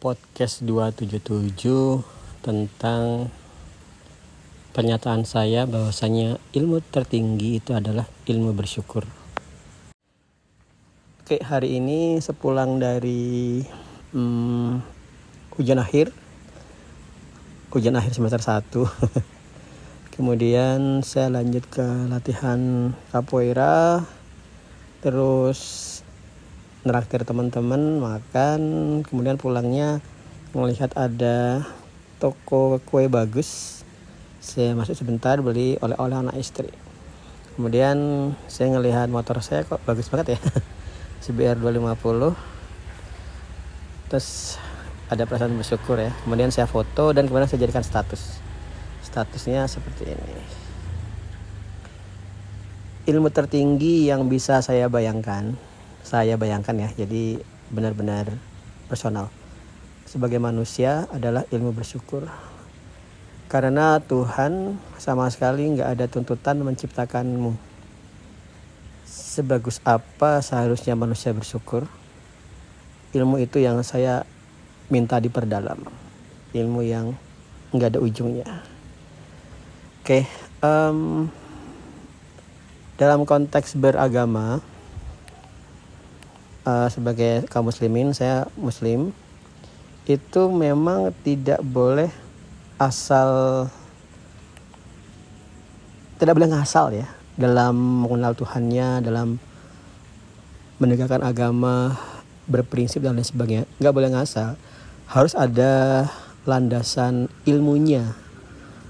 podcast 0.00 0.64
277 0.64 2.00
tentang 2.40 3.28
pernyataan 4.72 5.28
saya 5.28 5.68
bahwasanya 5.68 6.40
ilmu 6.56 6.80
tertinggi 6.88 7.60
itu 7.60 7.76
adalah 7.76 8.08
ilmu 8.24 8.56
bersyukur. 8.56 9.04
Oke, 11.20 11.36
hari 11.44 11.76
ini 11.76 12.16
sepulang 12.16 12.80
dari 12.80 13.60
hmm, 14.16 14.80
ujian 15.60 15.76
akhir, 15.76 16.16
ujian 17.76 18.00
akhir 18.00 18.16
semester 18.16 18.40
1. 18.40 18.72
Kemudian 20.16 21.04
saya 21.04 21.28
lanjut 21.28 21.68
ke 21.68 21.84
latihan 22.08 22.96
capoeira, 23.12 24.08
terus 25.04 25.99
neraktir 26.80 27.28
teman-teman 27.28 28.00
makan 28.00 28.60
kemudian 29.04 29.36
pulangnya 29.36 30.00
melihat 30.56 30.88
ada 30.96 31.68
toko 32.16 32.80
kue 32.88 33.04
bagus 33.12 33.80
saya 34.40 34.72
masuk 34.72 34.96
sebentar 34.96 35.36
beli 35.44 35.76
oleh-oleh 35.84 36.16
anak 36.16 36.40
istri. 36.40 36.72
Kemudian 37.52 38.32
saya 38.48 38.72
ngelihat 38.72 39.12
motor 39.12 39.44
saya 39.44 39.68
kok 39.68 39.84
bagus 39.84 40.08
banget 40.08 40.36
ya 40.36 40.40
CBR 41.28 41.60
250 41.60 42.32
terus 44.08 44.56
ada 45.12 45.28
perasaan 45.28 45.52
bersyukur 45.60 46.00
ya. 46.00 46.16
Kemudian 46.24 46.48
saya 46.48 46.64
foto 46.64 47.12
dan 47.12 47.28
kemudian 47.28 47.44
saya 47.44 47.60
jadikan 47.60 47.84
status. 47.84 48.40
Statusnya 49.04 49.68
seperti 49.68 50.16
ini. 50.16 50.34
Ilmu 53.12 53.28
tertinggi 53.28 54.08
yang 54.08 54.32
bisa 54.32 54.64
saya 54.64 54.88
bayangkan 54.88 55.69
saya 56.04 56.34
bayangkan 56.40 56.76
ya 56.76 56.88
jadi 56.94 57.42
benar-benar 57.70 58.34
personal. 58.90 59.30
Sebagai 60.04 60.42
manusia 60.42 61.06
adalah 61.14 61.46
ilmu 61.54 61.70
bersyukur. 61.70 62.26
Karena 63.50 63.98
Tuhan 64.02 64.78
sama 64.98 65.26
sekali 65.30 65.66
nggak 65.70 65.88
ada 65.98 66.06
tuntutan 66.06 66.58
menciptakanmu. 66.62 67.54
Sebagus 69.06 69.78
apa 69.86 70.42
seharusnya 70.42 70.94
manusia 70.98 71.30
bersyukur? 71.30 71.86
Ilmu 73.14 73.42
itu 73.42 73.58
yang 73.58 73.82
saya 73.82 74.26
minta 74.90 75.18
diperdalam. 75.18 75.82
Ilmu 76.54 76.80
yang 76.82 77.14
nggak 77.70 77.94
ada 77.94 78.00
ujungnya. 78.02 78.46
Oke 80.02 80.26
um, 80.64 81.28
dalam 82.96 83.24
konteks 83.24 83.76
beragama 83.76 84.60
uh, 86.64 86.88
sebagai 86.92 87.46
kaum 87.48 87.68
muslimin 87.68 88.12
saya 88.12 88.48
muslim 88.58 89.12
itu 90.08 90.42
memang 90.50 91.14
tidak 91.22 91.60
boleh 91.62 92.10
asal 92.80 93.64
tidak 96.20 96.36
boleh 96.36 96.50
ngasal 96.52 96.92
ya 96.92 97.08
dalam 97.36 98.04
mengenal 98.04 98.36
Tuhannya 98.36 99.00
dalam 99.00 99.40
menegakkan 100.80 101.20
agama 101.20 101.96
berprinsip 102.48 103.04
dan 103.04 103.16
lain 103.16 103.24
sebagainya. 103.24 103.64
Nggak 103.78 103.94
boleh 103.94 104.10
ngasal. 104.16 104.56
Harus 105.08 105.36
ada 105.36 106.04
landasan 106.48 107.28
ilmunya. 107.44 108.16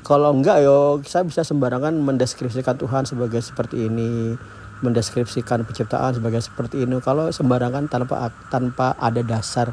Kalau 0.06 0.32
enggak 0.32 0.64
yo 0.64 1.02
saya 1.06 1.26
bisa 1.26 1.46
sembarangan 1.46 1.92
mendeskripsikan 1.92 2.78
Tuhan 2.78 3.04
sebagai 3.06 3.42
seperti 3.44 3.86
ini 3.86 4.34
mendeskripsikan 4.80 5.64
penciptaan 5.64 6.16
sebagai 6.16 6.40
seperti 6.40 6.84
ini. 6.84 7.00
Kalau 7.00 7.28
sembarangan 7.28 7.88
tanpa 7.88 8.32
tanpa 8.48 8.96
ada 8.96 9.20
dasar 9.20 9.72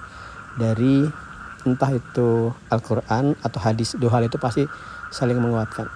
dari 0.60 1.08
entah 1.68 1.92
itu 1.92 2.52
Al-Quran 2.72 3.36
atau 3.44 3.60
hadis 3.60 3.96
dua 4.00 4.20
hal 4.20 4.28
itu 4.28 4.40
pasti 4.40 4.64
saling 5.12 5.40
menguatkan. 5.40 5.88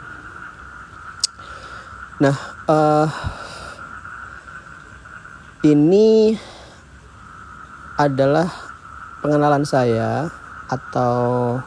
Nah 2.20 2.36
uh, 2.68 3.08
ini 5.62 6.36
adalah 8.00 8.50
pengenalan 9.22 9.62
saya 9.62 10.32
atau 10.72 11.60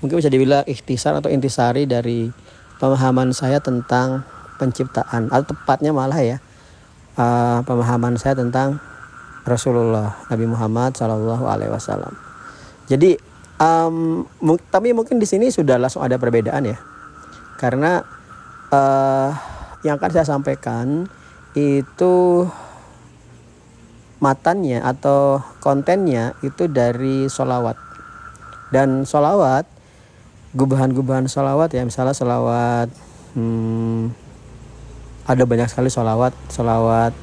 mungkin 0.00 0.18
bisa 0.18 0.32
dibilang 0.32 0.64
ikhtisar 0.66 1.14
atau 1.14 1.28
intisari 1.28 1.84
dari 1.84 2.32
pemahaman 2.80 3.30
saya 3.36 3.60
tentang 3.60 4.24
penciptaan. 4.60 5.32
Atau 5.32 5.56
tepatnya 5.56 5.96
malah 5.96 6.20
ya 6.20 6.36
uh, 7.16 7.64
pemahaman 7.64 8.20
saya 8.20 8.36
tentang 8.36 8.76
Rasulullah 9.48 10.20
Nabi 10.28 10.44
Muhammad 10.44 10.92
Shallallahu 11.00 11.48
Alaihi 11.48 11.72
Wasallam. 11.72 12.12
Jadi 12.84 13.16
um, 13.56 14.28
tapi 14.68 14.92
mungkin 14.92 15.16
di 15.16 15.24
sini 15.24 15.48
sudah 15.48 15.80
langsung 15.80 16.04
ada 16.04 16.20
perbedaan 16.20 16.68
ya. 16.68 16.76
Karena 17.56 18.04
uh, 18.68 19.30
yang 19.80 19.96
akan 19.96 20.10
saya 20.12 20.28
sampaikan 20.28 21.08
itu 21.56 22.44
matannya 24.20 24.84
atau 24.84 25.40
kontennya 25.64 26.36
itu 26.44 26.68
dari 26.68 27.26
solawat 27.26 27.74
dan 28.68 29.08
solawat 29.08 29.64
gubahan-gubahan 30.52 31.26
solawat 31.26 31.72
ya 31.72 31.82
misalnya 31.82 32.12
solawat 32.12 32.92
hmm, 33.34 34.12
ada 35.30 35.46
banyak 35.46 35.70
sekali 35.70 35.86
sholawat 35.86 36.34
sholawat 36.50 37.14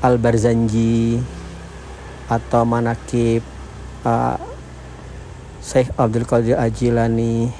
al 0.00 0.16
barzanji 0.16 1.20
atau 2.32 2.64
manakib 2.64 3.44
uh, 4.08 4.40
Syekh 5.60 5.92
Abdul 6.00 6.24
Qadir 6.24 6.56
Ajilani 6.56 7.52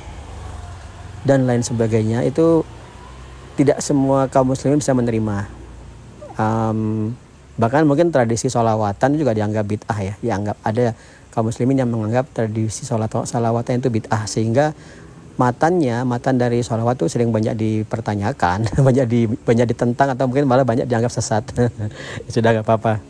dan 1.27 1.45
lain 1.45 1.61
sebagainya. 1.61 2.23
Itu 2.25 2.63
tidak 3.59 3.83
semua 3.83 4.31
kaum 4.33 4.55
muslimin 4.55 4.79
bisa 4.79 4.95
menerima. 4.95 5.51
Um, 6.39 7.13
bahkan 7.59 7.83
mungkin 7.83 8.15
tradisi 8.15 8.47
sholawatan 8.47 9.19
juga 9.19 9.35
dianggap 9.35 9.65
bid'ah 9.67 9.99
ya. 10.01 10.15
Dianggap 10.23 10.57
ada 10.63 10.95
kaum 11.35 11.51
muslimin 11.51 11.83
yang 11.83 11.91
menganggap 11.91 12.31
tradisi 12.31 12.87
sholat 12.87 13.11
salawatan 13.11 13.83
itu 13.83 13.91
bid'ah. 13.91 14.25
Sehingga 14.31 14.71
matannya 15.37 16.01
matan 16.09 16.41
dari 16.41 16.65
sholawat 16.65 16.97
tuh 16.97 17.13
sering 17.13 17.29
banyak 17.29 17.53
dipertanyakan 17.57 18.65
banyak 18.89 19.07
di 19.09 19.21
banyak 19.29 19.69
ditentang 19.69 20.17
atau 20.17 20.25
mungkin 20.29 20.49
malah 20.49 20.65
banyak 20.65 20.89
dianggap 20.89 21.13
sesat. 21.13 21.45
Sudah 22.33 22.57
gak 22.57 22.65
apa-apa. 22.65 23.01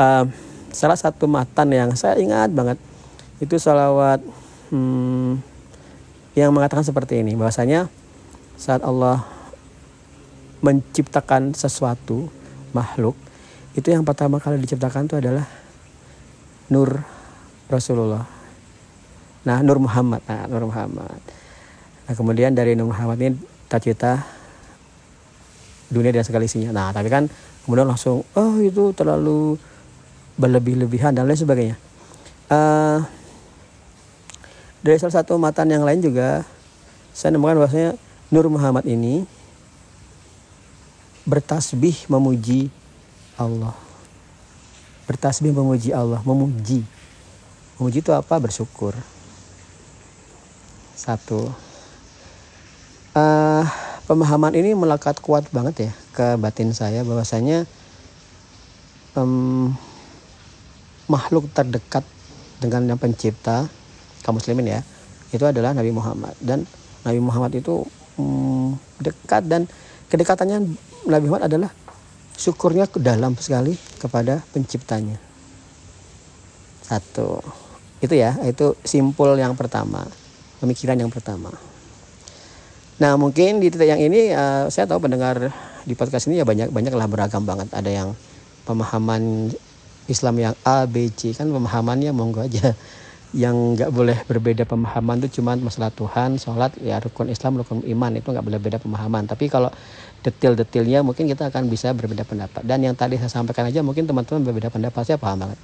Uh, 0.00 0.24
salah 0.72 0.96
satu 0.96 1.28
matan 1.28 1.72
yang 1.72 1.92
saya 1.96 2.16
ingat 2.16 2.52
banget 2.52 2.80
itu 3.38 3.54
sholawat 3.60 4.20
hmm, 4.72 5.38
yang 6.34 6.50
mengatakan 6.52 6.84
seperti 6.84 7.20
ini 7.20 7.36
bahwasanya 7.36 7.86
saat 8.58 8.82
Allah 8.82 9.22
menciptakan 10.58 11.54
sesuatu 11.54 12.26
makhluk 12.74 13.14
itu 13.78 13.94
yang 13.94 14.02
pertama 14.02 14.42
kali 14.42 14.58
diciptakan 14.58 15.06
itu 15.06 15.22
adalah 15.22 15.46
nur 16.66 16.98
Rasulullah. 17.70 18.26
Nah 19.46 19.62
Nur 19.62 19.78
Muhammad. 19.78 20.24
Nah 20.26 20.50
Nur 20.50 20.66
Muhammad 20.66 21.20
Nah 22.08 22.14
kemudian 22.16 22.56
dari 22.56 22.72
Nur 22.72 22.88
Muhammad 22.88 23.20
ini 23.20 23.36
cita 23.68 24.24
dunia 25.92 26.08
dan 26.08 26.24
segala 26.24 26.48
isinya. 26.48 26.72
Nah 26.72 26.88
tapi 26.88 27.12
kan 27.12 27.28
kemudian 27.68 27.84
langsung 27.84 28.24
oh 28.32 28.56
itu 28.64 28.96
terlalu 28.96 29.60
berlebih-lebihan 30.40 31.12
dan 31.12 31.28
lain 31.28 31.36
sebagainya. 31.36 31.76
Uh, 32.48 33.04
dari 34.80 34.96
salah 34.96 35.20
satu 35.20 35.36
matan 35.36 35.68
yang 35.68 35.84
lain 35.84 36.00
juga 36.00 36.48
saya 37.12 37.36
nemukan 37.36 37.60
bahwasanya 37.60 37.92
Nur 38.32 38.48
Muhammad 38.48 38.88
ini 38.88 39.28
bertasbih 41.28 42.08
memuji 42.08 42.72
Allah. 43.36 43.76
Bertasbih 45.04 45.52
memuji 45.52 45.92
Allah, 45.92 46.24
memuji. 46.24 46.84
Memuji 47.76 48.00
itu 48.00 48.12
apa? 48.16 48.40
Bersyukur. 48.40 48.96
Satu 50.96 51.67
uh, 53.18 53.62
pemahaman 54.06 54.54
ini 54.54 54.72
melekat 54.78 55.18
kuat 55.18 55.50
banget 55.50 55.90
ya 55.90 55.92
ke 56.14 56.38
batin 56.38 56.70
saya 56.70 57.02
bahwasanya 57.02 57.66
um, 59.18 59.74
makhluk 61.10 61.50
terdekat 61.50 62.04
dengan 62.58 62.86
yang 62.86 62.98
pencipta 62.98 63.66
kaum 64.22 64.36
muslimin 64.36 64.78
ya 64.78 64.80
itu 65.30 65.44
adalah 65.44 65.76
Nabi 65.76 65.92
Muhammad. 65.92 66.34
Dan 66.40 66.64
Nabi 67.04 67.20
Muhammad 67.20 67.52
itu 67.54 67.84
um, 68.16 68.74
dekat 68.98 69.44
dan 69.46 69.68
kedekatannya 70.08 70.64
Nabi 71.06 71.24
Muhammad 71.28 71.52
adalah 71.52 71.70
syukurnya 72.38 72.88
dalam 72.98 73.36
sekali 73.36 73.76
kepada 74.00 74.40
penciptanya. 74.54 75.20
Satu. 76.82 77.44
Itu 78.00 78.14
ya 78.16 78.40
itu 78.46 78.72
simpul 78.86 79.36
yang 79.36 79.52
pertama. 79.52 80.06
Pemikiran 80.58 80.98
yang 80.98 81.12
pertama 81.12 81.67
Nah 82.98 83.14
mungkin 83.14 83.62
di 83.62 83.70
titik 83.70 83.86
yang 83.86 84.02
ini 84.02 84.34
uh, 84.34 84.66
saya 84.74 84.90
tahu 84.90 85.06
pendengar 85.06 85.54
di 85.86 85.94
podcast 85.94 86.26
ini 86.26 86.42
ya 86.42 86.44
banyak 86.46 86.74
banyaklah 86.74 87.06
beragam 87.06 87.46
banget. 87.46 87.70
Ada 87.70 87.90
yang 87.90 88.08
pemahaman 88.66 89.54
Islam 90.10 90.34
yang 90.42 90.54
A, 90.66 90.82
B, 90.90 91.06
C 91.14 91.30
kan 91.30 91.46
pemahamannya 91.46 92.10
monggo 92.10 92.42
aja. 92.42 92.74
yang 93.36 93.76
nggak 93.76 93.92
boleh 93.92 94.18
berbeda 94.24 94.64
pemahaman 94.64 95.20
itu 95.20 95.38
cuma 95.38 95.52
masalah 95.52 95.92
Tuhan, 95.92 96.40
sholat, 96.40 96.72
ya 96.80 96.96
rukun 96.96 97.28
Islam, 97.28 97.60
rukun 97.60 97.84
iman 97.84 98.16
itu 98.16 98.24
nggak 98.24 98.40
boleh 98.40 98.56
beda 98.56 98.80
pemahaman. 98.80 99.28
Tapi 99.28 99.52
kalau 99.52 99.68
detail-detailnya 100.24 101.04
mungkin 101.04 101.28
kita 101.28 101.52
akan 101.52 101.68
bisa 101.68 101.92
berbeda 101.92 102.24
pendapat. 102.24 102.64
Dan 102.64 102.82
yang 102.82 102.96
tadi 102.96 103.20
saya 103.20 103.28
sampaikan 103.28 103.68
aja 103.68 103.84
mungkin 103.84 104.08
teman-teman 104.08 104.42
berbeda 104.42 104.72
pendapat 104.72 105.04
saya 105.04 105.20
paham 105.20 105.44
banget. 105.44 105.60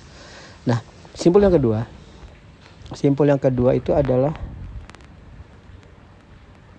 Nah, 0.68 0.78
simpul 1.16 1.40
yang 1.40 1.56
kedua, 1.56 1.88
simpul 2.92 3.26
yang 3.32 3.40
kedua 3.40 3.72
itu 3.72 3.96
adalah 3.96 4.36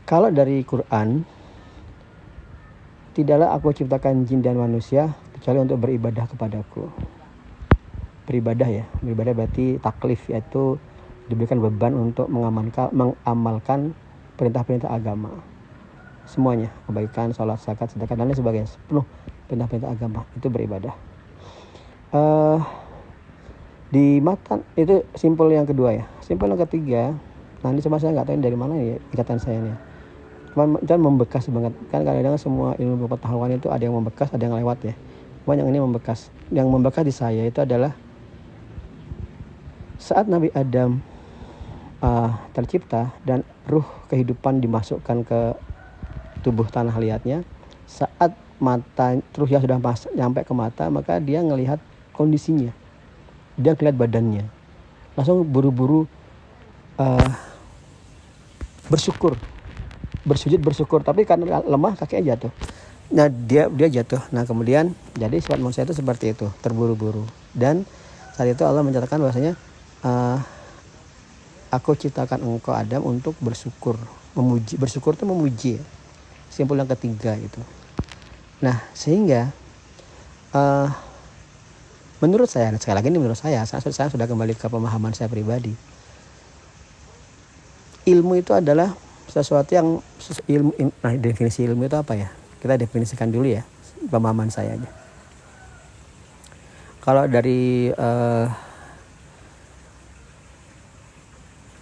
kalau 0.06 0.30
dari 0.30 0.62
Quran 0.62 1.26
tidaklah 3.18 3.58
aku 3.58 3.74
ciptakan 3.74 4.30
jin 4.30 4.46
dan 4.46 4.54
manusia 4.54 5.18
kecuali 5.34 5.66
untuk 5.66 5.82
beribadah 5.82 6.30
kepadaku. 6.30 6.86
Beribadah 8.30 8.70
ya 8.70 8.86
beribadah 9.02 9.34
berarti 9.34 9.82
taklif 9.82 10.30
yaitu 10.30 10.78
diberikan 11.26 11.58
beban 11.58 11.98
untuk 11.98 12.30
mengamankan 12.30 12.94
mengamalkan 12.94 13.98
perintah-perintah 14.38 14.94
agama. 14.94 15.42
Semuanya 16.30 16.70
kebaikan 16.86 17.34
sholat 17.34 17.58
zakat 17.62 17.90
sedekah 17.90 18.14
dan 18.14 18.30
lain 18.30 18.38
sebagainya. 18.38 18.70
Penuh 18.86 19.06
perintah-perintah 19.50 19.90
agama 19.90 20.22
itu 20.38 20.48
beribadah. 20.54 20.94
Uh, 22.14 22.62
di 23.90 24.22
matan 24.22 24.62
itu 24.78 25.02
simpul 25.18 25.50
yang 25.50 25.66
kedua 25.66 25.98
ya. 25.98 26.06
Simpul 26.22 26.54
yang 26.54 26.62
ketiga 26.62 27.14
nah 27.66 27.74
ini 27.74 27.82
cuma 27.82 27.98
saya 27.98 28.14
nggak 28.14 28.30
tahu 28.30 28.38
dari 28.46 28.54
mana 28.54 28.78
ya 28.78 29.02
ikatan 29.10 29.42
saya 29.42 29.58
ini 29.58 29.74
cuma 29.74 29.95
dan 30.88 31.04
membekas 31.04 31.52
banget 31.52 31.76
kan 31.92 32.08
kadang-kadang 32.08 32.40
semua 32.40 32.80
ilmu 32.80 33.12
pengetahuan 33.12 33.52
itu 33.52 33.68
ada 33.68 33.84
yang 33.84 33.96
membekas 34.00 34.32
ada 34.32 34.40
yang 34.40 34.56
lewat 34.56 34.80
ya 34.88 34.96
banyak 35.44 35.68
ini 35.68 35.80
membekas 35.84 36.32
yang 36.50 36.72
membekas 36.72 37.04
di 37.04 37.14
saya 37.14 37.44
itu 37.44 37.60
adalah 37.60 37.92
saat 40.00 40.28
Nabi 40.28 40.52
Adam 40.56 41.02
uh, 42.04 42.30
tercipta 42.52 43.16
dan 43.24 43.42
ruh 43.66 43.86
kehidupan 44.12 44.62
dimasukkan 44.62 45.26
ke 45.26 45.40
tubuh 46.46 46.70
tanah 46.70 46.94
liatnya, 47.02 47.42
saat 47.90 48.38
mata 48.62 49.18
terus 49.34 49.50
ya 49.50 49.58
sudah 49.58 49.82
masuk 49.82 50.14
nyampe 50.14 50.46
ke 50.46 50.54
mata, 50.54 50.86
maka 50.94 51.18
dia 51.18 51.42
ngelihat 51.42 51.82
kondisinya. 52.14 52.70
Dia 53.58 53.74
ngelihat 53.74 53.98
badannya. 53.98 54.46
Langsung 55.18 55.42
buru-buru 55.48 56.06
uh, 57.02 57.32
bersyukur. 58.92 59.40
Bersujud 60.26 60.58
bersyukur, 60.60 61.06
tapi 61.06 61.24
karena 61.24 61.62
lemah 61.62 61.94
kakinya 61.96 62.34
jatuh. 62.34 62.52
Nah, 63.14 63.30
dia 63.30 63.70
dia 63.70 63.88
jatuh. 64.02 64.20
Nah, 64.34 64.44
kemudian 64.50 64.98
jadi 65.14 65.38
sifat 65.38 65.62
manusia 65.62 65.86
itu 65.86 65.94
seperti 65.94 66.34
itu, 66.34 66.50
terburu-buru. 66.66 67.24
Dan 67.54 67.86
saat 68.34 68.50
itu 68.50 68.66
Allah 68.66 68.82
mencatatkan 68.82 69.22
bahwasanya 69.22 69.54
uh, 70.04 70.42
aku 71.76 71.96
ciptakan 71.96 72.40
engkau 72.44 72.72
Adam 72.72 73.04
untuk 73.04 73.36
bersyukur 73.44 74.00
memuji 74.36 74.76
bersyukur 74.76 75.16
itu 75.16 75.26
memuji 75.28 75.74
simpul 76.52 76.80
yang 76.80 76.88
ketiga 76.88 77.36
itu 77.40 77.60
nah 78.60 78.84
sehingga 78.96 79.52
uh, 80.56 80.88
menurut 82.24 82.48
saya 82.48 82.72
sekali 82.80 82.96
lagi 82.96 83.08
ini 83.12 83.20
menurut 83.20 83.40
saya 83.40 83.64
saya, 83.68 83.84
saya 83.84 84.08
sudah 84.08 84.28
kembali 84.28 84.56
ke 84.56 84.68
pemahaman 84.72 85.12
saya 85.12 85.28
pribadi 85.28 85.76
ilmu 88.08 88.40
itu 88.40 88.56
adalah 88.56 88.96
sesuatu 89.36 89.76
yang 89.76 90.00
ilmu 90.48 90.72
nah 91.04 91.12
definisi 91.20 91.68
ilmu 91.68 91.92
itu 91.92 91.98
apa 92.00 92.16
ya? 92.16 92.30
Kita 92.64 92.80
definisikan 92.80 93.28
dulu 93.28 93.52
ya 93.52 93.68
pemahaman 94.08 94.48
saya 94.48 94.80
aja. 94.80 94.90
Kalau 97.04 97.30
dari 97.30 97.94
uh, 97.94 98.50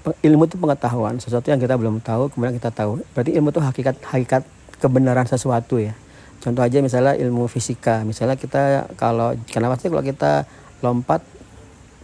ilmu 0.04 0.44
itu 0.44 0.60
pengetahuan 0.60 1.16
sesuatu 1.16 1.48
yang 1.48 1.62
kita 1.64 1.80
belum 1.80 2.04
tahu 2.04 2.28
kemudian 2.34 2.60
kita 2.60 2.76
tahu. 2.76 3.00
Berarti 3.16 3.32
ilmu 3.32 3.56
itu 3.56 3.62
hakikat 3.64 3.96
hakikat 4.04 4.44
kebenaran 4.84 5.24
sesuatu 5.24 5.80
ya. 5.80 5.96
Contoh 6.44 6.60
aja 6.60 6.84
misalnya 6.84 7.16
ilmu 7.16 7.48
fisika. 7.48 8.04
Misalnya 8.04 8.36
kita 8.36 8.92
kalau 9.00 9.32
kenapa 9.48 9.80
sih 9.80 9.88
kalau 9.88 10.04
kita 10.04 10.44
lompat 10.84 11.24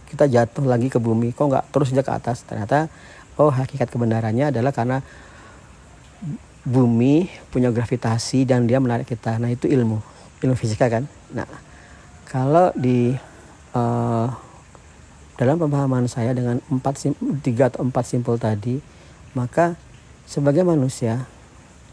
kita 0.08 0.24
jatuh 0.26 0.64
lagi 0.64 0.88
ke 0.88 0.96
bumi 0.96 1.36
kok 1.36 1.52
nggak 1.52 1.68
terus 1.68 1.92
aja 1.92 2.00
ke 2.00 2.12
atas? 2.16 2.40
Ternyata 2.48 2.88
oh 3.36 3.52
hakikat 3.52 3.92
kebenarannya 3.92 4.48
adalah 4.48 4.72
karena 4.72 5.04
bumi 6.64 7.28
punya 7.48 7.72
gravitasi 7.72 8.44
dan 8.44 8.68
dia 8.68 8.80
menarik 8.80 9.08
kita. 9.08 9.40
Nah 9.40 9.48
itu 9.48 9.68
ilmu. 9.68 10.00
Ilmu 10.44 10.54
fisika 10.56 10.88
kan? 10.92 11.08
Nah 11.32 11.48
kalau 12.28 12.70
di 12.76 13.12
uh, 13.74 14.28
dalam 15.40 15.56
pemahaman 15.56 16.04
saya 16.04 16.36
dengan 16.36 16.60
empat 16.68 17.10
tiga 17.40 17.72
atau 17.72 17.80
empat 17.80 18.04
simpul 18.04 18.36
tadi 18.36 18.76
maka 19.32 19.72
sebagai 20.28 20.62
manusia 20.66 21.24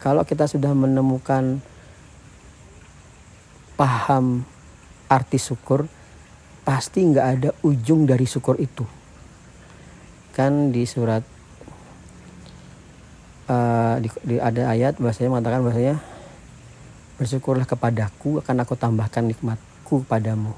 kalau 0.03 0.27
kita 0.27 0.45
sudah 0.45 0.75
menemukan 0.75 1.63
paham 3.77 4.43
arti 5.07 5.39
syukur 5.39 5.87
pasti 6.67 7.07
nggak 7.07 7.27
ada 7.39 7.49
ujung 7.63 8.03
dari 8.03 8.27
syukur 8.27 8.59
itu. 8.59 8.83
Kan 10.35 10.75
di 10.75 10.83
surat 10.83 11.36
uh, 13.49 13.95
di, 13.99 14.09
di 14.23 14.35
ada 14.37 14.71
ayat 14.71 14.99
bahasanya 15.01 15.33
mengatakan 15.33 15.63
bahasanya 15.63 15.95
bersyukurlah 17.17 17.65
kepadaku 17.65 18.39
akan 18.45 18.55
aku 18.61 18.73
tambahkan 18.77 19.25
nikmatku 19.25 20.05
padamu 20.05 20.53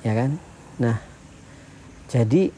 ya 0.00 0.16
kan 0.16 0.40
nah 0.80 0.96
jadi 2.06 2.54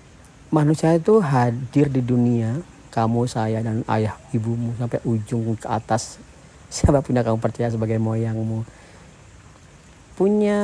manusia 0.52 0.92
itu 0.96 1.20
hadir 1.24 1.88
di 1.88 2.04
dunia, 2.04 2.60
kamu, 2.92 3.24
saya 3.24 3.64
dan 3.64 3.80
ayah 3.88 4.16
ibumu 4.32 4.76
sampai 4.76 5.00
ujung 5.08 5.56
ke 5.56 5.68
atas. 5.68 6.20
Siapa 6.74 7.00
punya 7.00 7.24
kamu 7.24 7.40
percaya 7.40 7.72
sebagai 7.72 7.96
moyangmu? 7.96 8.64
Punya 10.16 10.60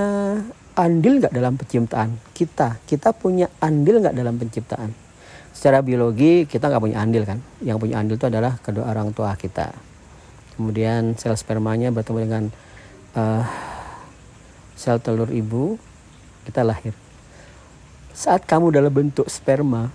andil 0.76 1.22
nggak 1.22 1.32
dalam 1.32 1.56
penciptaan 1.56 2.20
kita? 2.36 2.76
Kita 2.84 3.16
punya 3.16 3.48
andil 3.62 4.04
nggak 4.04 4.16
dalam 4.16 4.36
penciptaan? 4.36 5.03
Secara 5.54 5.80
biologi 5.80 6.50
kita 6.50 6.66
nggak 6.66 6.82
punya 6.82 6.98
andil 6.98 7.22
kan? 7.22 7.38
Yang 7.62 7.78
punya 7.78 8.02
andil 8.02 8.18
itu 8.18 8.26
adalah 8.26 8.58
kedua 8.58 8.90
orang 8.90 9.14
tua 9.14 9.38
kita. 9.38 9.70
Kemudian 10.58 11.14
sel 11.14 11.38
spermanya 11.38 11.94
bertemu 11.94 12.18
dengan 12.26 12.44
uh, 13.14 13.46
sel 14.74 14.98
telur 14.98 15.30
ibu, 15.30 15.78
kita 16.44 16.66
lahir 16.66 16.94
saat 18.14 18.46
kamu 18.46 18.70
dalam 18.70 18.94
bentuk 18.94 19.26
sperma 19.26 19.90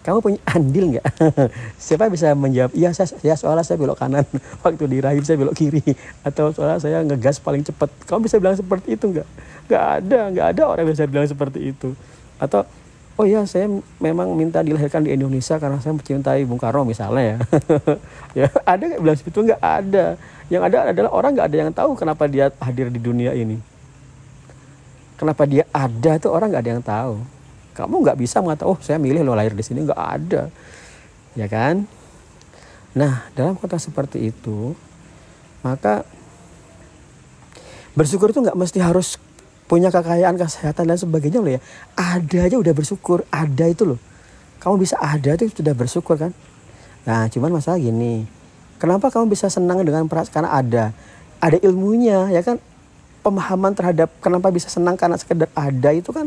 kamu 0.00 0.16
punya 0.24 0.40
andil 0.56 0.96
nggak? 0.96 1.06
Siapa 1.84 2.08
bisa 2.08 2.32
menjawab? 2.32 2.72
Iya, 2.72 2.96
saya, 2.96 3.12
ya 3.20 3.34
soalnya 3.36 3.64
saya 3.68 3.76
belok 3.76 4.00
kanan 4.00 4.24
waktu 4.64 4.84
di 4.88 4.96
rahim 5.00 5.20
saya 5.20 5.36
belok 5.36 5.56
kiri 5.56 5.84
atau 6.24 6.56
soalnya 6.56 6.80
saya 6.80 7.04
ngegas 7.04 7.36
paling 7.40 7.60
cepat. 7.64 7.92
Kamu 8.08 8.24
bisa 8.24 8.40
bilang 8.40 8.56
seperti 8.56 8.96
itu 8.96 9.12
nggak? 9.12 9.28
Nggak 9.68 9.84
ada, 10.00 10.20
nggak 10.32 10.46
ada 10.56 10.62
orang 10.64 10.88
yang 10.88 10.92
bisa 10.96 11.04
bilang 11.04 11.28
seperti 11.28 11.76
itu. 11.76 11.92
Atau 12.40 12.64
oh 13.20 13.26
ya 13.28 13.44
saya 13.44 13.68
memang 14.00 14.32
minta 14.32 14.64
dilahirkan 14.64 15.04
di 15.04 15.12
Indonesia 15.12 15.60
karena 15.60 15.76
saya 15.84 15.92
mencintai 15.92 16.48
Bung 16.48 16.56
Karno 16.56 16.88
misalnya 16.88 17.36
ya. 17.36 17.36
ya 18.44 18.48
ada 18.64 18.80
nggak 18.80 19.00
bilang 19.04 19.18
seperti 19.20 19.36
itu? 19.36 19.40
Nggak 19.52 19.60
ada. 19.60 20.06
Yang 20.48 20.62
ada 20.72 20.76
adalah 20.88 21.10
orang 21.12 21.30
nggak 21.36 21.48
ada 21.52 21.56
yang 21.60 21.72
tahu 21.76 21.90
kenapa 22.00 22.24
dia 22.24 22.48
hadir 22.64 22.88
di 22.88 22.96
dunia 22.96 23.36
ini 23.36 23.60
kenapa 25.20 25.44
dia 25.44 25.68
ada 25.68 26.16
tuh 26.16 26.32
orang 26.32 26.48
nggak 26.48 26.64
ada 26.64 26.72
yang 26.72 26.80
tahu 26.80 27.14
kamu 27.76 27.94
nggak 28.08 28.18
bisa 28.24 28.40
mengatakan 28.40 28.72
oh 28.72 28.80
saya 28.80 28.96
milih 28.96 29.20
lo 29.20 29.36
lahir 29.36 29.52
di 29.52 29.60
sini 29.60 29.84
nggak 29.84 30.00
ada 30.00 30.48
ya 31.36 31.44
kan 31.44 31.84
nah 32.96 33.28
dalam 33.36 33.52
kota 33.60 33.76
seperti 33.76 34.32
itu 34.32 34.72
maka 35.60 36.08
bersyukur 37.92 38.32
itu 38.32 38.40
nggak 38.40 38.56
mesti 38.56 38.80
harus 38.80 39.20
punya 39.70 39.94
kekayaan 39.94 40.34
kesehatan 40.34 40.90
dan 40.90 40.98
sebagainya 40.98 41.38
loh 41.38 41.54
ya. 41.54 41.62
Ada 41.94 42.50
aja 42.50 42.56
udah 42.58 42.74
bersyukur 42.74 43.22
ada 43.30 43.70
itu 43.70 43.86
loh. 43.86 44.02
Kamu 44.58 44.82
bisa 44.82 44.98
ada 44.98 45.38
itu 45.38 45.46
sudah 45.46 45.70
bersyukur 45.78 46.18
kan? 46.18 46.34
Nah 47.06 47.30
cuman 47.30 47.54
masalah 47.54 47.78
gini. 47.78 48.26
Kenapa 48.82 49.14
kamu 49.14 49.30
bisa 49.30 49.46
senang 49.46 49.78
dengan 49.86 50.10
perasaan 50.10 50.34
karena 50.34 50.50
ada 50.50 50.84
ada 51.38 51.56
ilmunya 51.62 52.34
ya 52.34 52.42
kan? 52.42 52.58
Pemahaman 53.20 53.76
terhadap 53.76 54.10
kenapa 54.24 54.48
bisa 54.48 54.72
senang 54.72 54.96
karena 54.96 55.20
sekedar 55.20 55.46
ada 55.54 55.90
itu 55.94 56.10
kan 56.10 56.26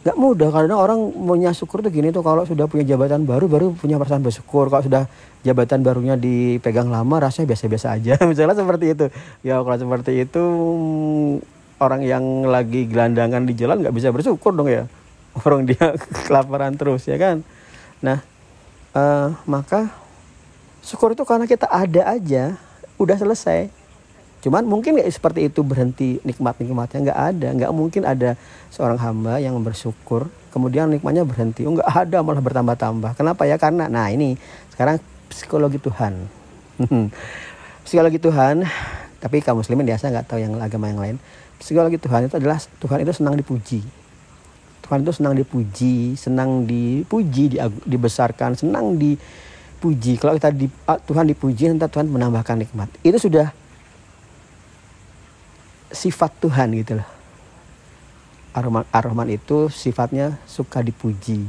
nggak 0.00 0.16
mudah. 0.16 0.48
Karena 0.48 0.80
orang 0.80 1.12
punya 1.12 1.52
syukur 1.52 1.84
tuh 1.84 1.92
gini 1.92 2.08
tuh 2.08 2.24
kalau 2.24 2.48
sudah 2.48 2.64
punya 2.72 2.88
jabatan 2.88 3.28
baru 3.28 3.52
baru 3.52 3.76
punya 3.76 4.00
perasaan 4.00 4.24
bersyukur. 4.24 4.72
Kalau 4.72 4.80
sudah 4.80 5.04
jabatan 5.44 5.84
barunya 5.84 6.16
dipegang 6.16 6.88
lama 6.88 7.20
rasanya 7.20 7.52
biasa-biasa 7.52 8.00
aja. 8.00 8.14
Misalnya 8.30 8.56
seperti 8.56 8.96
itu. 8.96 9.06
Ya 9.44 9.60
kalau 9.60 9.76
seperti 9.76 10.24
itu 10.24 10.44
orang 11.80 12.04
yang 12.04 12.46
lagi 12.46 12.86
gelandangan 12.86 13.48
di 13.48 13.56
jalan 13.56 13.80
nggak 13.80 13.96
bisa 13.96 14.12
bersyukur 14.12 14.52
dong 14.52 14.68
ya 14.68 14.86
orang 15.44 15.66
dia 15.66 15.96
kelaparan 16.28 16.76
terus 16.76 17.08
ya 17.08 17.16
kan 17.16 17.42
nah 18.04 18.22
uh, 18.94 19.34
maka 19.48 19.90
syukur 20.80 21.12
itu 21.12 21.24
karena 21.24 21.44
kita 21.48 21.68
ada 21.68 22.14
aja 22.14 22.56
udah 23.00 23.16
selesai 23.16 23.80
Cuman 24.40 24.64
mungkin 24.64 24.96
nggak 24.96 25.12
seperti 25.12 25.52
itu 25.52 25.60
berhenti 25.60 26.16
nikmat-nikmatnya 26.24 27.12
nggak 27.12 27.20
ada, 27.20 27.48
nggak 27.60 27.72
mungkin 27.76 28.02
ada 28.08 28.40
seorang 28.72 28.96
hamba 28.96 29.36
yang 29.36 29.52
bersyukur 29.60 30.32
kemudian 30.48 30.88
nikmatnya 30.88 31.28
berhenti. 31.28 31.68
Oh 31.68 31.76
nggak 31.76 32.08
ada 32.08 32.24
malah 32.24 32.40
bertambah-tambah. 32.40 33.20
Kenapa 33.20 33.44
ya? 33.44 33.60
Karena 33.60 33.86
nah 33.92 34.08
ini 34.08 34.40
sekarang 34.72 34.96
psikologi 35.28 35.76
Tuhan. 35.76 36.24
psikologi 37.84 38.16
Tuhan, 38.16 38.64
tapi 39.20 39.44
kaum 39.44 39.60
muslimin 39.60 39.84
biasa 39.84 40.08
nggak 40.08 40.26
tahu 40.32 40.40
yang 40.40 40.56
agama 40.56 40.88
yang 40.88 41.00
lain. 41.00 41.16
Psikologi 41.60 42.00
Tuhan 42.00 42.26
itu 42.26 42.34
adalah 42.40 42.56
Tuhan 42.56 43.04
itu 43.04 43.12
senang 43.12 43.36
dipuji. 43.36 43.84
Tuhan 44.80 45.06
itu 45.06 45.12
senang 45.12 45.36
dipuji, 45.36 46.16
senang 46.16 46.64
dipuji, 46.66 47.60
dibesarkan, 47.86 48.58
senang 48.58 48.96
dipuji. 48.96 50.18
Kalau 50.18 50.34
kita 50.34 50.50
di, 50.50 50.66
Tuhan 51.06 51.30
dipuji, 51.30 51.70
nanti 51.70 51.86
Tuhan 51.86 52.10
menambahkan 52.10 52.58
nikmat. 52.58 52.88
Itu 53.04 53.20
sudah 53.20 53.54
sifat 55.94 56.32
Tuhan 56.42 56.74
gitu 56.80 56.98
loh. 56.98 57.08
Ar-Rahman, 58.50 58.82
Ar-Rahman 58.90 59.28
itu 59.30 59.70
sifatnya 59.70 60.42
suka 60.48 60.82
dipuji. 60.82 61.46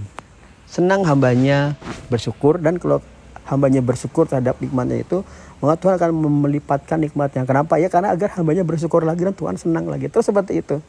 Senang 0.69 1.01
hambanya 1.07 1.73
bersyukur 2.13 2.61
dan 2.61 2.77
kalau 2.77 3.01
hambanya 3.49 3.81
bersyukur 3.81 4.29
terhadap 4.29 4.61
nikmatnya 4.61 5.01
itu 5.01 5.25
maka 5.61 5.77
Tuhan 5.77 5.93
akan 6.01 6.09
melipatkan 6.41 6.97
nikmatnya. 6.97 7.45
Kenapa? 7.45 7.77
Ya 7.77 7.87
karena 7.87 8.09
agar 8.09 8.33
hambanya 8.35 8.65
bersyukur 8.65 9.05
lagi 9.05 9.23
dan 9.23 9.37
Tuhan 9.37 9.55
senang 9.61 9.85
lagi. 9.85 10.09
Terus 10.09 10.25
seperti 10.25 10.65
itu. 10.65 10.81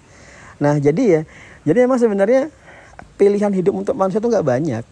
Nah 0.58 0.80
jadi 0.80 1.02
ya, 1.04 1.20
jadi 1.68 1.84
emang 1.84 2.00
sebenarnya 2.00 2.48
pilihan 3.20 3.52
hidup 3.52 3.76
untuk 3.76 3.92
manusia 3.92 4.18
itu 4.18 4.32
nggak 4.32 4.46
banyak. 4.48 4.84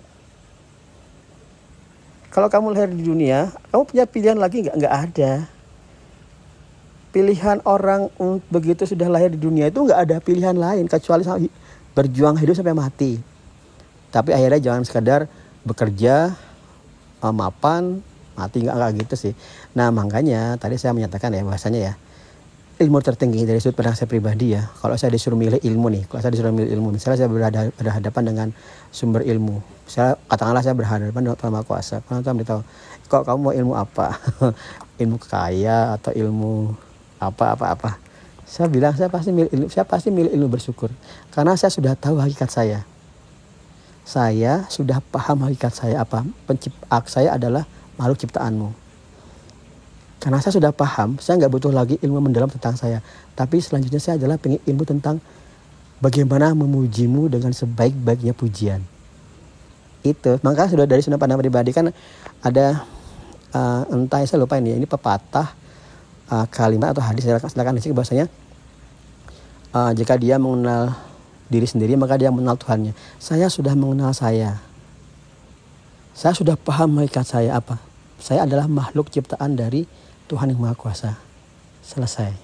Kalau 2.31 2.47
kamu 2.47 2.77
lahir 2.77 2.93
di 2.93 3.03
dunia, 3.03 3.51
kamu 3.75 3.83
punya 3.89 4.05
pilihan 4.07 4.39
lagi 4.39 4.63
nggak? 4.63 4.77
Nggak 4.77 4.95
ada 4.95 5.33
pilihan 7.11 7.59
orang 7.67 8.07
begitu 8.55 8.87
sudah 8.87 9.11
lahir 9.11 9.35
di 9.35 9.41
dunia 9.43 9.67
itu 9.67 9.83
nggak 9.83 9.99
ada 9.99 10.17
pilihan 10.23 10.55
lain 10.55 10.87
kecuali 10.87 11.27
berjuang 11.91 12.39
hidup 12.39 12.55
sampai 12.55 12.71
mati. 12.71 13.19
Tapi 14.15 14.31
akhirnya 14.31 14.63
jangan 14.63 14.83
sekadar 14.87 15.27
bekerja, 15.67 16.39
mapan, 17.19 17.99
mati 18.39 18.63
nggak 18.63 18.75
nggak 18.77 18.91
gitu 19.07 19.15
sih. 19.29 19.33
Nah 19.75 19.91
makanya 19.95 20.59
tadi 20.61 20.77
saya 20.77 20.93
menyatakan 20.93 21.35
ya 21.35 21.43
bahasanya 21.43 21.81
ya 21.81 21.95
ilmu 22.81 22.97
tertinggi 23.05 23.45
dari 23.45 23.61
sudut 23.61 23.77
pandang 23.77 23.97
saya 23.97 24.09
pribadi 24.09 24.57
ya. 24.57 24.65
Kalau 24.81 24.97
saya 24.97 25.13
disuruh 25.13 25.37
milih 25.37 25.61
ilmu 25.61 25.87
nih, 25.93 26.03
kalau 26.09 26.21
saya 26.25 26.33
disuruh 26.33 26.49
milih 26.49 26.73
ilmu, 26.81 26.97
misalnya 26.97 27.21
saya 27.21 27.29
berhadapan, 27.29 27.69
berhadapan 27.77 28.23
dengan 28.25 28.49
sumber 28.89 29.21
ilmu, 29.21 29.61
saya 29.85 30.17
katakanlah 30.33 30.65
saya 30.65 30.73
berhadapan 30.73 31.21
dengan 31.29 31.37
Tuhan 31.37 31.61
Kuasa, 31.69 32.01
Tuhan 32.01 32.25
beritahu, 32.25 32.65
kok 33.05 33.29
kamu 33.29 33.39
mau 33.45 33.53
ilmu 33.53 33.75
apa? 33.77 34.17
ilmu 35.01 35.17
kaya 35.17 35.97
atau 35.97 36.13
ilmu 36.13 36.77
apa 37.17 37.57
apa 37.57 37.67
apa 37.73 37.91
saya 38.45 38.69
bilang 38.69 38.93
saya 38.93 39.09
pasti 39.09 39.33
milih 39.33 39.51
ilmu 39.53 39.67
saya 39.73 39.85
pasti 39.89 40.09
milih 40.13 40.33
ilmu 40.37 40.49
bersyukur 40.53 40.93
karena 41.33 41.57
saya 41.57 41.73
sudah 41.73 41.97
tahu 41.97 42.21
hakikat 42.21 42.53
saya 42.53 42.85
saya 44.05 44.69
sudah 44.69 45.01
paham 45.13 45.49
hakikat 45.49 45.73
saya 45.73 46.05
apa 46.05 46.27
pencipta 46.45 47.01
saya 47.09 47.37
adalah 47.37 47.65
makhluk 48.01 48.17
ciptaanmu 48.25 48.73
karena 50.21 50.41
saya 50.41 50.57
sudah 50.57 50.73
paham 50.73 51.21
saya 51.21 51.37
nggak 51.37 51.53
butuh 51.53 51.69
lagi 51.69 52.01
ilmu 52.01 52.25
mendalam 52.25 52.49
tentang 52.49 52.81
saya 52.81 53.05
tapi 53.37 53.61
selanjutnya 53.61 54.01
saya 54.01 54.17
adalah 54.17 54.41
pengen 54.41 54.65
ilmu 54.65 54.89
tentang 54.89 55.21
bagaimana 56.01 56.57
memujimu 56.57 57.29
dengan 57.29 57.53
sebaik-baiknya 57.53 58.33
pujian 58.33 58.81
itu 60.01 60.41
maka 60.41 60.65
sudah 60.73 60.89
dari 60.89 61.05
sudut 61.05 61.21
pandang 61.21 61.37
pribadi 61.37 61.77
kan 61.77 61.93
ada 62.41 62.89
uh, 63.53 63.85
entah 63.93 64.25
saya 64.25 64.41
lupa 64.41 64.57
ini 64.57 64.81
ini 64.81 64.89
pepatah 64.89 65.53
uh, 66.33 66.49
kalimat 66.49 66.97
atau 66.97 67.05
hadis 67.05 67.29
silakan, 67.29 67.53
silakan 67.53 67.77
dicek 67.77 67.93
bahasanya 67.93 68.33
uh, 69.77 69.93
jika 69.93 70.17
dia 70.17 70.41
mengenal 70.41 70.97
diri 71.51 71.67
sendiri 71.67 71.99
maka 71.99 72.15
dia 72.15 72.31
mengenal 72.31 72.55
Tuhannya. 72.57 72.95
Saya 73.19 73.51
sudah 73.51 73.75
mengenal 73.75 74.15
saya. 74.15 74.63
Saya 76.15 76.33
sudah 76.33 76.55
paham 76.55 77.03
hakikat 77.03 77.27
saya 77.27 77.59
apa. 77.59 77.83
Saya 78.21 78.45
adalah 78.45 78.69
makhluk 78.69 79.09
ciptaan 79.09 79.57
dari 79.57 79.89
Tuhan 80.29 80.53
yang 80.53 80.61
Maha 80.61 80.77
Kuasa. 80.77 81.17
Selesai. 81.81 82.37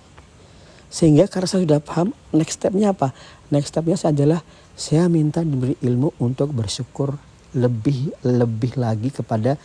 Sehingga 0.90 1.28
karena 1.28 1.46
saya 1.46 1.62
sudah 1.68 1.80
paham, 1.84 2.16
next 2.32 2.58
stepnya 2.58 2.96
apa? 2.96 3.12
Next 3.52 3.70
stepnya 3.70 4.00
saya 4.00 4.16
adalah 4.16 4.40
saya 4.76 5.06
minta 5.08 5.44
diberi 5.44 5.76
ilmu 5.80 6.16
untuk 6.20 6.52
bersyukur 6.52 7.16
lebih 7.56 8.12
lebih 8.20 8.76
lagi 8.76 9.08
kepada 9.08 9.56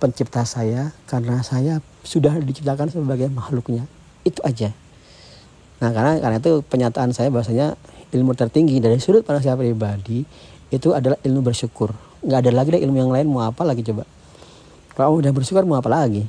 pencipta 0.00 0.46
saya 0.48 0.94
karena 1.04 1.44
saya 1.44 1.84
sudah 2.00 2.40
diciptakan 2.40 2.88
sebagai 2.88 3.28
makhluknya 3.28 3.84
itu 4.24 4.40
aja 4.40 4.72
nah 5.78 5.92
karena 5.92 6.18
karena 6.18 6.36
itu 6.40 6.64
penyataan 6.64 7.12
saya 7.12 7.28
bahwasanya 7.28 7.76
ilmu 8.10 8.32
tertinggi 8.34 8.80
dari 8.80 8.98
sudut 8.98 9.22
pandang 9.22 9.44
saya 9.44 9.60
pribadi 9.60 10.24
itu 10.72 10.88
adalah 10.96 11.20
ilmu 11.22 11.44
bersyukur 11.44 11.92
nggak 12.24 12.48
ada 12.48 12.50
lagi 12.50 12.68
deh 12.74 12.82
ilmu 12.82 12.96
yang 12.98 13.12
lain 13.12 13.28
mau 13.28 13.44
apa 13.44 13.62
lagi 13.62 13.84
coba 13.84 14.08
kalau 14.98 15.22
udah 15.22 15.30
bersyukur 15.30 15.62
mau 15.62 15.78
apa 15.78 15.86
lagi 15.86 16.26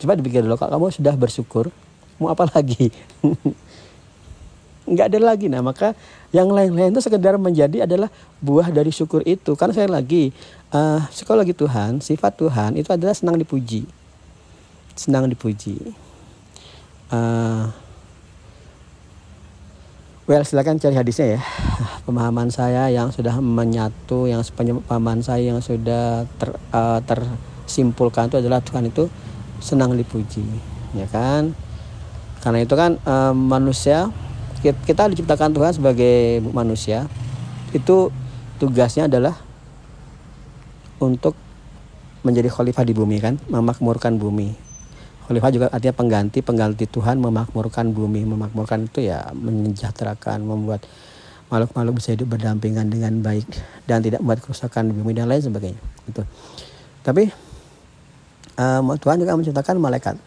coba 0.00 0.16
dipikir 0.16 0.40
dulu 0.40 0.56
kalau 0.56 0.80
kamu 0.80 0.96
sudah 0.96 1.12
bersyukur 1.12 1.68
mau 2.16 2.32
apa 2.32 2.48
lagi 2.48 2.88
nggak 4.90 5.06
ada 5.12 5.18
lagi 5.20 5.46
nah 5.52 5.60
maka 5.60 5.92
yang 6.32 6.50
lain-lain 6.50 6.94
itu 6.94 7.02
sekedar 7.04 7.36
menjadi 7.36 7.84
adalah 7.84 8.08
buah 8.40 8.72
dari 8.72 8.88
syukur 8.94 9.20
itu 9.28 9.52
karena 9.58 9.74
saya 9.76 9.90
lagi 9.90 10.30
uh, 10.70 11.02
psikologi 11.10 11.54
Tuhan, 11.54 11.98
sifat 11.98 12.32
Tuhan 12.38 12.78
itu 12.78 12.90
adalah 12.94 13.14
senang 13.14 13.36
dipuji. 13.38 13.86
Senang 14.94 15.26
dipuji. 15.26 15.78
Uh, 17.10 17.66
well, 20.30 20.46
silakan 20.46 20.78
cari 20.78 20.94
hadisnya 20.94 21.34
ya. 21.34 21.40
Pemahaman 22.06 22.54
saya 22.54 22.86
yang 22.86 23.10
sudah 23.10 23.42
menyatu, 23.42 24.30
yang 24.30 24.46
pemahaman 24.46 25.26
saya 25.26 25.50
yang 25.50 25.58
sudah 25.58 26.22
ter, 26.38 26.54
uh, 26.70 27.02
tersimpulkan 27.02 28.30
itu 28.30 28.38
adalah 28.38 28.62
Tuhan 28.62 28.86
itu 28.86 29.10
senang 29.58 29.98
dipuji, 29.98 30.46
ya 30.94 31.10
kan? 31.10 31.50
Karena 32.46 32.62
itu 32.62 32.78
kan 32.78 32.94
uh, 33.02 33.34
manusia 33.34 34.14
kita 34.62 35.10
diciptakan 35.10 35.50
Tuhan 35.50 35.72
sebagai 35.74 36.44
manusia 36.54 37.10
itu 37.74 38.12
tugasnya 38.60 39.08
adalah 39.10 39.34
untuk 41.00 41.34
menjadi 42.22 42.52
khalifah 42.52 42.84
di 42.86 42.94
bumi 42.94 43.18
kan, 43.18 43.34
memakmurkan 43.50 44.20
bumi. 44.20 44.69
Khalifah 45.30 45.50
juga 45.54 45.66
artinya 45.70 45.94
pengganti, 45.94 46.42
pengganti 46.42 46.90
Tuhan 46.90 47.22
memakmurkan 47.22 47.94
bumi, 47.94 48.26
memakmurkan 48.26 48.90
itu 48.90 49.06
ya 49.06 49.30
menyejahterakan, 49.30 50.42
membuat 50.42 50.82
makhluk-makhluk 51.46 52.02
bisa 52.02 52.18
hidup 52.18 52.34
berdampingan 52.34 52.90
dengan 52.90 53.22
baik 53.22 53.46
dan 53.86 54.02
tidak 54.02 54.18
membuat 54.18 54.42
kerusakan 54.42 54.90
di 54.90 54.92
bumi 54.98 55.14
dan 55.14 55.30
lain 55.30 55.38
sebagainya. 55.38 55.80
Itu. 56.10 56.26
Tapi 57.06 57.30
um, 58.58 58.98
Tuhan 58.98 59.22
juga 59.22 59.38
menciptakan 59.38 59.78
malaikat. 59.78 60.18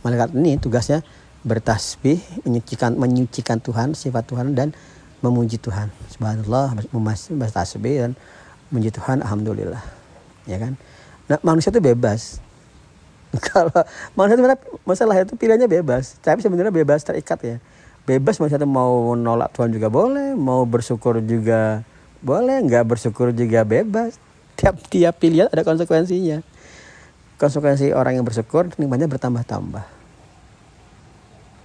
Malaikat 0.00 0.32
ini 0.32 0.56
tugasnya 0.56 1.04
bertasbih, 1.44 2.16
menyucikan 2.48 2.96
menyucikan 2.96 3.60
Tuhan, 3.60 3.92
sifat 3.92 4.24
Tuhan 4.32 4.56
dan 4.56 4.72
memuji 5.20 5.60
Tuhan. 5.60 5.92
Subhanallah, 6.08 6.72
bertasbih 7.36 7.94
dan 8.00 8.12
memuji 8.72 8.88
Tuhan, 8.96 9.20
alhamdulillah 9.20 9.98
ya 10.48 10.56
kan 10.56 10.72
nah 11.28 11.38
manusia 11.44 11.68
itu 11.68 11.84
bebas 11.84 12.40
kalau 13.52 13.72
manusia 14.16 14.40
itu 14.40 14.44
masalah 14.88 15.20
itu 15.20 15.36
pilihannya 15.36 15.68
bebas. 15.68 16.16
Tapi 16.20 16.40
sebenarnya 16.40 16.72
bebas 16.72 17.04
terikat 17.04 17.38
ya. 17.44 17.56
Bebas 18.08 18.40
manusia 18.40 18.56
itu 18.56 18.68
mau 18.68 19.12
nolak 19.12 19.52
Tuhan 19.52 19.68
juga 19.68 19.92
boleh 19.92 20.32
mau 20.32 20.64
bersyukur 20.64 21.20
juga 21.20 21.84
boleh 22.24 22.64
nggak 22.64 22.84
bersyukur 22.88 23.36
juga 23.36 23.68
bebas. 23.68 24.16
Tiap 24.56 24.80
tiap 24.88 25.14
pilihan 25.20 25.52
ada 25.52 25.62
konsekuensinya. 25.62 26.40
Konsekuensi 27.38 27.94
orang 27.94 28.18
yang 28.18 28.26
bersyukur 28.26 28.66
nikmatnya 28.80 29.06
bertambah-tambah. 29.06 29.84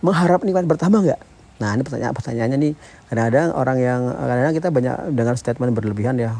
Mengharap 0.03 0.43
nikmat 0.43 0.67
bertambah 0.67 0.99
nggak? 0.99 1.21
Nah 1.63 1.79
ini 1.79 1.81
pertanyaan 1.81 2.13
pertanyaannya 2.13 2.57
nih. 2.59 2.73
Kadang-kadang 3.07 3.49
orang 3.55 3.77
yang 3.79 4.01
kadang-kadang 4.11 4.53
kita 4.53 4.69
banyak 4.69 4.95
dengan 5.15 5.35
statement 5.39 5.71
berlebihan 5.73 6.19
ya 6.19 6.37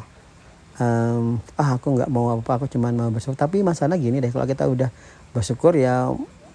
um, 0.80 1.38
ah 1.60 1.77
aku 1.77 1.98
nggak 1.98 2.10
mau 2.10 2.34
apa 2.34 2.42
apa 2.42 2.51
aku 2.63 2.65
cuma 2.72 2.89
mau 2.89 3.10
bersyukur. 3.12 3.38
Tapi 3.38 3.62
masalah 3.62 4.00
gini 4.00 4.24
deh 4.24 4.32
kalau 4.32 4.48
kita 4.48 4.65
udah 4.65 4.89
bersyukur 5.34 5.75
ya 5.77 6.10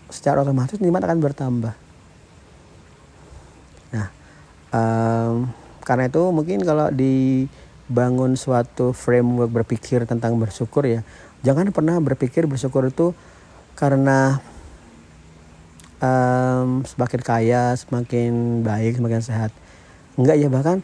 secara 0.08 0.42
otomatis 0.42 0.80
nikmat 0.80 1.04
akan 1.04 1.18
bertambah. 1.20 1.74
Nah 3.94 4.08
um, 4.72 5.50
karena 5.84 6.08
itu 6.08 6.22
mungkin 6.32 6.62
kalau 6.64 6.92
dibangun 6.92 8.36
suatu 8.36 8.92
framework 8.92 9.50
berpikir 9.52 10.04
tentang 10.04 10.36
bersyukur 10.36 10.84
ya 10.84 11.00
jangan 11.42 11.70
pernah 11.70 11.96
berpikir 12.02 12.50
bersyukur 12.50 12.90
itu 12.90 13.14
karena 13.78 14.42
um, 16.02 16.82
semakin 16.82 17.20
kaya 17.22 17.62
semakin 17.78 18.62
baik 18.66 18.98
semakin 18.98 19.22
sehat. 19.22 19.50
Enggak 20.18 20.36
ya 20.38 20.50
bahkan 20.50 20.82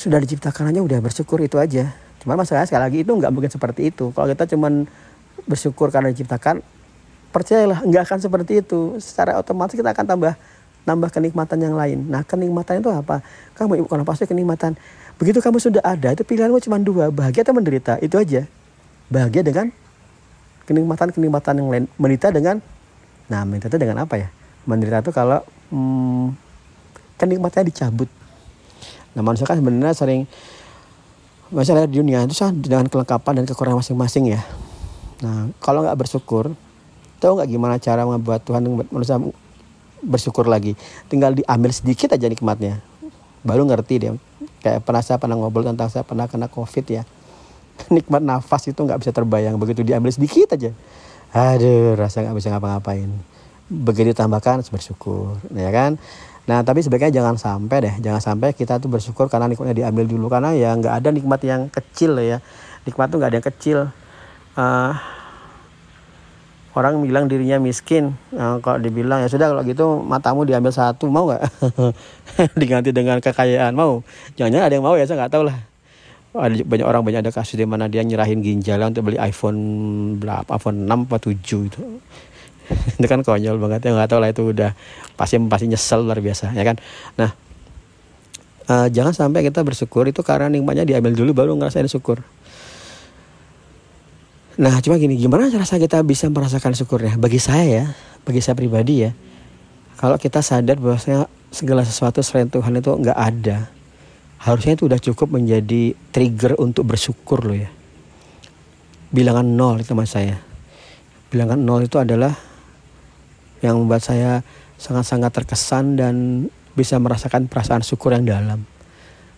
sudah 0.00 0.16
diciptakan 0.16 0.72
aja 0.72 0.80
udah 0.80 0.98
bersyukur 1.04 1.44
itu 1.44 1.60
aja. 1.60 1.92
Cuman 2.24 2.40
masalahnya 2.40 2.64
sekali 2.64 2.82
lagi 2.88 2.98
itu 3.04 3.12
nggak 3.12 3.28
mungkin 3.28 3.52
seperti 3.52 3.92
itu. 3.92 4.16
Kalau 4.16 4.32
kita 4.32 4.48
cuman 4.56 4.88
bersyukur 5.44 5.92
karena 5.92 6.08
diciptakan 6.08 6.64
percayalah 7.28 7.84
nggak 7.84 8.08
akan 8.08 8.18
seperti 8.24 8.64
itu. 8.64 8.96
Secara 8.96 9.36
otomatis 9.36 9.76
kita 9.76 9.92
akan 9.92 10.08
tambah 10.08 10.32
nambah 10.88 11.12
kenikmatan 11.12 11.60
yang 11.60 11.76
lain. 11.76 12.08
Nah 12.08 12.24
kenikmatan 12.24 12.80
itu 12.80 12.88
apa? 12.88 13.20
Kamu 13.52 13.84
ibu 13.84 13.86
kalau 13.92 14.08
pasti 14.08 14.24
kenikmatan. 14.24 14.80
Begitu 15.20 15.44
kamu 15.44 15.60
sudah 15.60 15.84
ada 15.84 16.16
itu 16.16 16.24
pilihanmu 16.24 16.56
cuma 16.64 16.80
dua. 16.80 17.12
Bahagia 17.12 17.44
atau 17.44 17.52
menderita? 17.52 18.00
Itu 18.00 18.16
aja. 18.16 18.48
Bahagia 19.12 19.44
dengan 19.44 19.68
kenikmatan 20.64 21.12
kenikmatan 21.12 21.60
yang 21.60 21.68
lain. 21.68 21.84
Menderita 22.00 22.32
dengan 22.32 22.64
nah 23.28 23.44
menderita 23.44 23.76
dengan 23.76 24.08
apa 24.08 24.16
ya? 24.16 24.32
Menderita 24.64 25.04
itu 25.04 25.12
kalau 25.12 25.44
hmm, 25.68 26.32
kenikmatannya 27.20 27.68
dicabut 27.68 28.08
nah 29.16 29.22
manusia 29.26 29.48
kan 29.48 29.58
sebenarnya 29.58 29.96
sering 29.96 30.22
masalah 31.50 31.86
di 31.86 31.98
dunia 31.98 32.22
itu 32.22 32.34
dengan 32.62 32.86
kelengkapan 32.86 33.42
dan 33.42 33.44
kekurangan 33.50 33.82
masing-masing 33.82 34.38
ya. 34.38 34.40
Nah 35.20 35.50
kalau 35.58 35.82
nggak 35.82 35.98
bersyukur 35.98 36.54
tahu 37.18 37.32
nggak 37.36 37.48
gimana 37.50 37.76
cara 37.82 38.06
membuat 38.06 38.46
Tuhan 38.46 38.62
manusia 38.90 39.18
bersyukur 40.00 40.46
lagi? 40.46 40.78
Tinggal 41.10 41.34
diambil 41.34 41.74
sedikit 41.74 42.14
aja 42.14 42.30
nikmatnya. 42.30 42.78
Baru 43.42 43.66
ngerti 43.66 43.94
dia. 43.98 44.12
Kayak 44.62 44.86
pernah 44.86 45.02
saya 45.02 45.18
pernah 45.18 45.34
ngobrol 45.34 45.66
tentang 45.66 45.90
saya 45.90 46.06
pernah 46.06 46.30
kena 46.30 46.46
covid 46.46 46.86
ya. 46.86 47.02
Nikmat 47.94 48.22
nafas 48.22 48.70
itu 48.70 48.78
nggak 48.78 49.02
bisa 49.02 49.10
terbayang. 49.10 49.58
Begitu 49.58 49.82
diambil 49.82 50.14
sedikit 50.14 50.54
aja 50.54 50.70
aduh 51.30 51.94
rasa 51.94 52.26
nggak 52.26 52.36
bisa 52.36 52.48
ngapa-ngapain. 52.50 53.10
Begitu 53.70 54.10
tambahkan 54.18 54.66
bersyukur 54.66 55.38
ya 55.54 55.70
kan 55.70 55.94
nah 56.48 56.64
tapi 56.64 56.80
sebaiknya 56.80 57.22
jangan 57.22 57.36
sampai 57.36 57.76
deh 57.84 57.94
jangan 58.00 58.18
sampai 58.18 58.56
kita 58.56 58.80
tuh 58.80 58.88
bersyukur 58.88 59.28
karena 59.28 59.46
nikmatnya 59.46 59.86
diambil 59.86 60.04
dulu. 60.08 60.26
Karena 60.32 60.56
ya 60.56 60.72
nggak 60.74 60.94
ada 61.02 61.08
nikmat 61.12 61.40
yang 61.44 61.68
kecil 61.68 62.16
ya. 62.18 62.38
Nikmat 62.88 63.06
tuh 63.12 63.16
nggak 63.20 63.30
ada 63.30 63.38
yang 63.38 63.48
kecil. 63.48 63.78
Uh, 64.58 64.92
orang 66.74 67.02
bilang 67.02 67.26
dirinya 67.26 67.58
miskin. 67.58 68.14
Nah, 68.30 68.62
kalau 68.62 68.78
dibilang 68.78 69.22
ya 69.22 69.28
sudah 69.30 69.50
kalau 69.50 69.62
gitu 69.66 70.02
matamu 70.02 70.46
diambil 70.46 70.70
satu 70.70 71.10
mau 71.10 71.26
nggak? 71.26 71.42
Diganti 72.60 72.90
dengan 72.94 73.18
kekayaan 73.18 73.74
mau? 73.74 74.06
Jangan-jangan 74.38 74.66
ada 74.66 74.74
yang 74.74 74.86
mau 74.86 74.94
ya 74.94 75.04
saya 75.06 75.26
nggak 75.26 75.32
tahu 75.34 75.44
lah. 75.50 75.56
Ada 76.30 76.62
banyak 76.62 76.86
orang 76.86 77.02
banyak 77.02 77.20
ada 77.26 77.32
kasus 77.34 77.58
di 77.58 77.66
mana 77.66 77.90
dia 77.90 78.06
nyerahin 78.06 78.38
ginjal 78.38 78.78
untuk 78.86 79.10
beli 79.10 79.18
iPhone 79.18 79.58
berapa 80.22 80.46
iPhone 80.46 80.86
6 80.86 81.10
atau 81.10 81.30
7 81.34 81.66
itu 81.66 81.82
itu 82.98 83.06
kan 83.06 83.20
konyol 83.22 83.56
banget 83.58 83.90
ya 83.90 83.90
nggak 83.96 84.08
tahu 84.10 84.20
lah 84.22 84.30
itu 84.30 84.42
udah 84.46 84.70
pasti 85.18 85.36
pasti 85.46 85.66
nyesel 85.70 86.06
luar 86.06 86.22
biasa 86.22 86.54
ya 86.54 86.62
kan 86.62 86.76
nah 87.18 87.30
uh, 88.70 88.86
jangan 88.88 89.12
sampai 89.12 89.46
kita 89.46 89.60
bersyukur 89.66 90.06
itu 90.06 90.22
karena 90.22 90.46
nikmatnya 90.46 90.86
diambil 90.86 91.12
dulu 91.14 91.30
baru 91.34 91.52
ngerasain 91.58 91.90
syukur 91.90 92.22
Nah, 94.60 94.76
cuma 94.84 95.00
gini, 95.00 95.16
gimana 95.16 95.48
rasa 95.48 95.80
kita 95.80 96.04
bisa 96.04 96.28
merasakan 96.28 96.76
syukurnya? 96.76 97.16
Bagi 97.16 97.40
saya 97.40 97.64
ya, 97.64 97.84
bagi 98.28 98.44
saya 98.44 98.52
pribadi 98.52 99.08
ya, 99.08 99.16
kalau 99.96 100.20
kita 100.20 100.44
sadar 100.44 100.76
bahwasanya 100.76 101.32
segala 101.48 101.80
sesuatu 101.80 102.20
selain 102.20 102.52
Tuhan 102.52 102.76
itu 102.76 102.92
nggak 102.92 103.16
ada, 103.16 103.72
harusnya 104.44 104.76
itu 104.76 104.84
udah 104.84 105.00
cukup 105.00 105.32
menjadi 105.32 105.96
trigger 106.12 106.60
untuk 106.60 106.92
bersyukur 106.92 107.40
loh 107.40 107.56
ya. 107.56 107.72
Bilangan 109.08 109.48
nol 109.48 109.80
itu 109.80 109.96
mas 109.96 110.12
saya. 110.12 110.36
Bilangan 111.32 111.56
nol 111.56 111.88
itu 111.88 111.96
adalah 111.96 112.36
yang 113.60 113.80
membuat 113.80 114.04
saya 114.04 114.44
sangat-sangat 114.80 115.30
terkesan 115.32 115.96
dan 115.96 116.14
bisa 116.72 116.96
merasakan 116.96 117.46
perasaan 117.46 117.84
syukur 117.84 118.16
yang 118.16 118.24
dalam. 118.24 118.64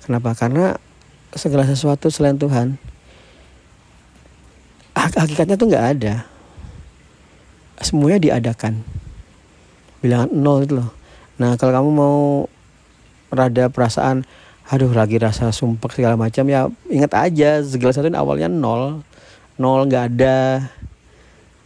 Kenapa? 0.03 0.35
Karena 0.35 0.75
segala 1.33 1.65
sesuatu 1.65 2.13
selain 2.13 2.37
Tuhan 2.37 2.77
hakikatnya 4.93 5.57
tuh 5.57 5.69
nggak 5.73 5.87
ada 5.99 6.15
semuanya 7.81 8.21
diadakan 8.21 8.85
bilangan 10.05 10.31
nol 10.31 10.59
itu 10.65 10.75
loh 10.77 10.91
nah 11.41 11.57
kalau 11.57 11.73
kamu 11.73 11.91
mau 11.91 12.19
rada 13.33 13.73
perasaan 13.73 14.29
aduh 14.69 14.93
lagi 14.93 15.17
rasa 15.19 15.51
sumpah 15.51 15.91
segala 15.91 16.15
macam 16.21 16.45
ya 16.49 16.69
ingat 16.93 17.13
aja 17.17 17.65
segala 17.65 17.97
sesuatu 17.97 18.13
awalnya 18.13 18.49
nol 18.53 19.01
nol 19.57 19.81
nggak 19.89 20.05
ada 20.17 20.69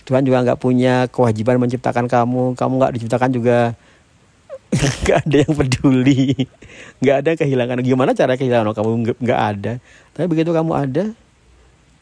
Tuhan 0.06 0.22
juga 0.22 0.38
nggak 0.46 0.58
punya 0.62 1.10
kewajiban 1.10 1.58
menciptakan 1.58 2.06
kamu. 2.06 2.54
Kamu 2.54 2.72
nggak 2.78 2.92
diciptakan 2.94 3.30
juga 3.34 3.74
nggak 5.02 5.18
ada 5.26 5.36
yang 5.42 5.52
peduli. 5.52 6.46
Nggak 7.02 7.16
ada 7.20 7.30
kehilangan. 7.34 7.76
Gimana 7.82 8.10
cara 8.14 8.38
kehilangan? 8.38 8.70
Kamu 8.70 9.18
nggak 9.18 9.40
ada. 9.42 9.72
Tapi 10.14 10.26
begitu 10.30 10.54
kamu 10.54 10.72
ada 10.72 11.04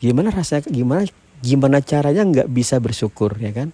gimana 0.04 0.28
rasanya 0.28 0.68
gimana 0.68 1.08
gimana 1.40 1.80
caranya 1.80 2.22
nggak 2.28 2.48
bisa 2.52 2.76
bersyukur 2.76 3.40
ya 3.40 3.56
kan? 3.56 3.72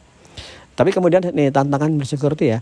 Tapi 0.79 0.95
kemudian 0.95 1.21
nih 1.35 1.51
tantangan 1.51 1.91
bersyukur 1.99 2.39
itu 2.39 2.55
ya 2.55 2.59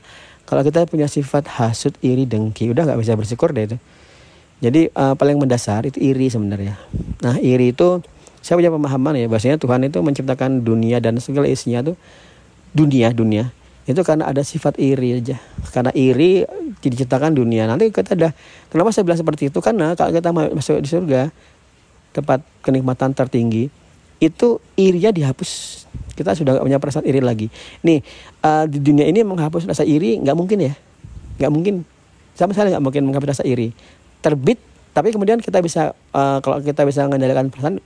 kalau 0.48 0.64
kita 0.64 0.88
punya 0.88 1.04
sifat 1.04 1.44
hasut 1.60 1.92
iri 2.00 2.24
dengki 2.24 2.72
udah 2.72 2.88
nggak 2.88 3.00
bisa 3.04 3.12
bersyukur 3.12 3.52
deh 3.52 3.68
itu. 3.68 3.76
Jadi 4.58 4.90
uh, 4.90 5.14
paling 5.14 5.36
mendasar 5.38 5.84
itu 5.86 6.00
iri 6.00 6.32
sebenarnya. 6.32 6.80
Nah 7.22 7.36
iri 7.38 7.76
itu 7.76 8.00
saya 8.48 8.64
punya 8.64 8.72
pemahaman 8.72 9.12
ya 9.12 9.28
bahasanya 9.28 9.60
Tuhan 9.60 9.84
itu 9.84 10.00
menciptakan 10.00 10.64
dunia 10.64 11.04
dan 11.04 11.20
segala 11.20 11.44
isinya 11.44 11.92
tuh 11.92 12.00
dunia 12.72 13.12
dunia. 13.12 13.52
Itu 13.84 14.00
karena 14.00 14.24
ada 14.24 14.40
sifat 14.40 14.80
iri 14.80 15.20
aja. 15.20 15.36
Karena 15.68 15.92
iri 15.92 16.48
diciptakan 16.80 17.36
dunia. 17.36 17.68
Nanti 17.68 17.92
kita 17.92 18.16
ada 18.16 18.32
kenapa 18.72 18.88
saya 18.88 19.04
bilang 19.04 19.20
seperti 19.20 19.52
itu? 19.52 19.60
Karena 19.60 19.92
kalau 19.92 20.16
kita 20.16 20.32
masuk 20.32 20.80
di 20.80 20.88
surga 20.88 21.28
tempat 22.16 22.40
kenikmatan 22.64 23.12
tertinggi 23.12 23.68
itu 24.16 24.64
irinya 24.80 25.12
dihapus. 25.12 25.84
Kita 26.16 26.32
sudah 26.32 26.56
gak 26.56 26.64
punya 26.64 26.80
perasaan 26.80 27.04
iri 27.04 27.20
lagi. 27.20 27.52
Nih 27.84 28.00
uh, 28.48 28.64
di 28.64 28.80
dunia 28.80 29.04
ini 29.04 29.28
menghapus 29.28 29.68
rasa 29.68 29.84
iri 29.84 30.16
nggak 30.24 30.36
mungkin 30.40 30.72
ya. 30.72 30.72
Nggak 31.36 31.52
mungkin. 31.52 31.74
Sama 32.32 32.56
sekali 32.56 32.72
nggak 32.72 32.80
mungkin 32.80 33.12
menghapus 33.12 33.28
rasa 33.36 33.44
iri. 33.44 33.76
Terbit 34.24 34.56
tapi 34.96 35.12
kemudian 35.12 35.36
kita 35.36 35.60
bisa 35.60 35.92
uh, 36.16 36.40
kalau 36.40 36.64
kita 36.64 36.88
bisa 36.88 37.04
mengendalikan 37.04 37.52
perasaan 37.52 37.84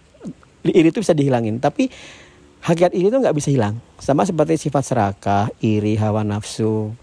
iri 0.70 0.94
itu 0.94 1.03
bisa 1.03 1.14
dihilangin 1.14 1.59
tapi 1.59 1.90
hakikat 2.62 2.94
iri 2.94 3.11
itu 3.11 3.18
nggak 3.18 3.35
bisa 3.35 3.51
hilang. 3.51 3.83
Sama 3.98 4.22
seperti 4.22 4.55
sifat 4.57 4.87
serakah 4.87 5.51
iri 5.59 5.98
hawa 5.98 6.22
nafsu 6.22 6.94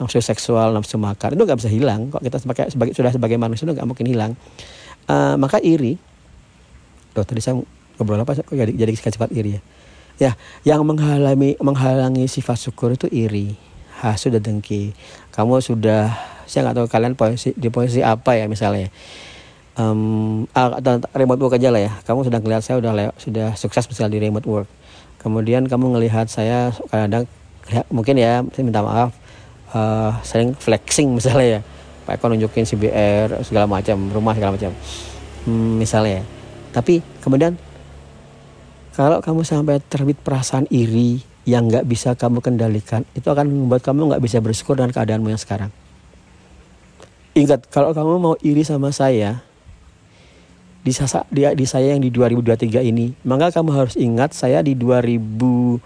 nafsu 0.00 0.18
seksual 0.24 0.72
nafsu 0.72 0.96
makan 0.96 1.36
itu 1.36 1.42
nggak 1.44 1.58
bisa 1.60 1.70
hilang. 1.70 2.08
Kok 2.08 2.22
kita 2.24 2.38
sebagai, 2.40 2.72
sebagai 2.72 2.92
sudah 2.96 3.12
sebagai 3.12 3.36
manusia 3.36 3.68
itu 3.68 3.76
nggak 3.76 3.88
mungkin 3.88 4.06
hilang. 4.08 4.32
Uh, 5.06 5.36
maka 5.36 5.60
iri 5.60 5.98
Tuh, 7.12 7.28
tadi 7.28 7.44
saya 7.44 7.60
ngobrol 8.00 8.24
apa 8.24 8.40
kok 8.40 8.56
jadi 8.56 8.72
jadi 8.72 8.92
sifat 8.96 9.28
iri 9.36 9.60
ya? 9.60 9.62
Ya 10.16 10.32
yang 10.64 10.80
menghalangi 10.88 11.60
menghalangi 11.60 12.24
sifat 12.24 12.56
syukur 12.56 12.96
itu 12.96 13.04
iri 13.12 13.52
hasud 14.00 14.32
dan 14.32 14.40
dengki. 14.40 14.96
Kamu 15.28 15.60
sudah 15.60 16.08
saya 16.48 16.68
nggak 16.68 16.76
tahu 16.80 16.86
kalian 16.88 17.14
posisi 17.20 17.52
di 17.52 17.68
posisi 17.68 18.00
apa 18.00 18.40
ya 18.40 18.48
misalnya 18.48 18.88
um, 19.78 20.44
atau 20.52 21.00
remote 21.12 21.40
work 21.42 21.54
aja 21.60 21.68
lah 21.72 21.82
ya. 21.86 21.92
Kamu 22.04 22.26
sudah 22.26 22.38
ngelihat 22.40 22.62
saya 22.64 22.76
udah 22.80 23.12
sudah 23.16 23.54
sukses 23.56 23.84
misalnya 23.88 24.18
di 24.18 24.20
remote 24.28 24.48
work. 24.48 24.68
Kemudian 25.20 25.70
kamu 25.70 25.98
ngelihat 25.98 26.26
saya 26.26 26.74
kadang 26.90 27.28
mungkin 27.94 28.18
ya 28.18 28.42
saya 28.50 28.64
minta 28.66 28.82
maaf 28.82 29.14
uh, 29.72 30.18
sering 30.26 30.52
flexing 30.56 31.14
misalnya 31.14 31.58
ya. 31.58 31.60
Pak 32.02 32.18
Eko 32.18 32.34
nunjukin 32.34 32.66
CBR 32.66 33.46
segala 33.46 33.70
macam 33.70 34.10
rumah 34.10 34.34
segala 34.34 34.58
macam. 34.58 34.74
Hmm, 35.46 35.78
misalnya. 35.78 36.22
Ya 36.22 36.24
tapi 36.72 37.04
kemudian 37.20 37.60
kalau 38.96 39.20
kamu 39.20 39.44
sampai 39.44 39.80
terbit 39.84 40.16
perasaan 40.20 40.64
iri 40.72 41.20
yang 41.44 41.68
nggak 41.68 41.84
bisa 41.88 42.16
kamu 42.16 42.40
kendalikan, 42.44 43.04
itu 43.16 43.24
akan 43.28 43.48
membuat 43.48 43.84
kamu 43.84 44.12
nggak 44.12 44.24
bisa 44.24 44.40
bersyukur 44.40 44.76
dengan 44.76 44.92
keadaanmu 44.92 45.32
yang 45.32 45.40
sekarang. 45.40 45.72
Ingat, 47.32 47.72
kalau 47.72 47.96
kamu 47.96 48.20
mau 48.20 48.34
iri 48.44 48.60
sama 48.60 48.92
saya, 48.92 49.40
di, 50.82 50.90
sasa, 50.90 51.22
di, 51.30 51.46
di 51.54 51.62
saya 51.62 51.94
yang 51.94 52.02
di 52.02 52.10
2023 52.10 52.82
ini, 52.82 53.14
maka 53.22 53.54
kamu 53.54 53.70
harus 53.70 53.94
ingat 53.94 54.34
saya 54.34 54.58
di 54.66 54.74
2005, 54.74 55.78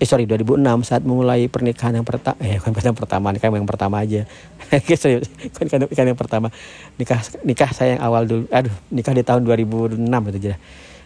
eh 0.00 0.08
sorry 0.08 0.24
2006 0.24 0.88
saat 0.88 1.04
mulai 1.04 1.44
pernikahan 1.52 2.00
yang 2.00 2.08
pertama, 2.08 2.40
eh 2.40 2.56
kan 2.56 2.72
yang 2.72 2.96
pertama, 2.96 3.28
nikah 3.36 3.52
yang 3.52 3.68
pertama 3.68 3.96
aja, 4.00 4.24
kan 5.56 5.66
kan 5.68 6.06
yang 6.08 6.16
pertama, 6.16 6.48
nikah 6.96 7.20
nikah 7.44 7.70
saya 7.76 8.00
yang 8.00 8.02
awal 8.02 8.24
dulu, 8.24 8.48
aduh 8.48 8.72
nikah 8.88 9.12
di 9.12 9.22
tahun 9.22 9.44
2006 9.44 10.00
itu 10.00 10.38
aja. 10.48 10.56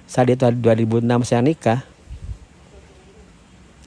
Saat 0.07 0.31
itu 0.31 0.47
2006 0.47 1.03
saya 1.27 1.43
nikah 1.43 1.83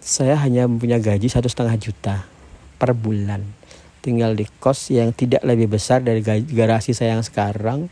saya 0.03 0.36
hanya 0.43 0.67
mempunyai 0.67 0.99
gaji 0.99 1.32
satu 1.32 1.47
setengah 1.47 1.79
juta 1.79 2.27
per 2.75 2.91
bulan 2.91 3.59
tinggal 4.00 4.36
di 4.36 4.48
kos 4.60 4.92
yang 4.92 5.12
tidak 5.12 5.44
lebih 5.44 5.72
besar 5.72 6.00
dari 6.00 6.24
garasi 6.24 6.96
saya 6.96 7.20
yang 7.20 7.26
sekarang 7.26 7.92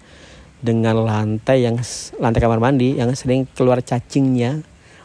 dengan 0.58 1.06
lantai 1.06 1.68
yang 1.68 1.78
lantai 2.18 2.42
kamar 2.42 2.58
mandi 2.58 2.98
yang 2.98 3.14
sering 3.14 3.46
keluar 3.54 3.84
cacingnya. 3.84 4.64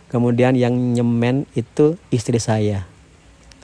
Kemudian 0.08 0.52
yang 0.52 0.76
nyemen 0.76 1.48
itu 1.56 1.96
istri 2.12 2.36
saya. 2.36 2.84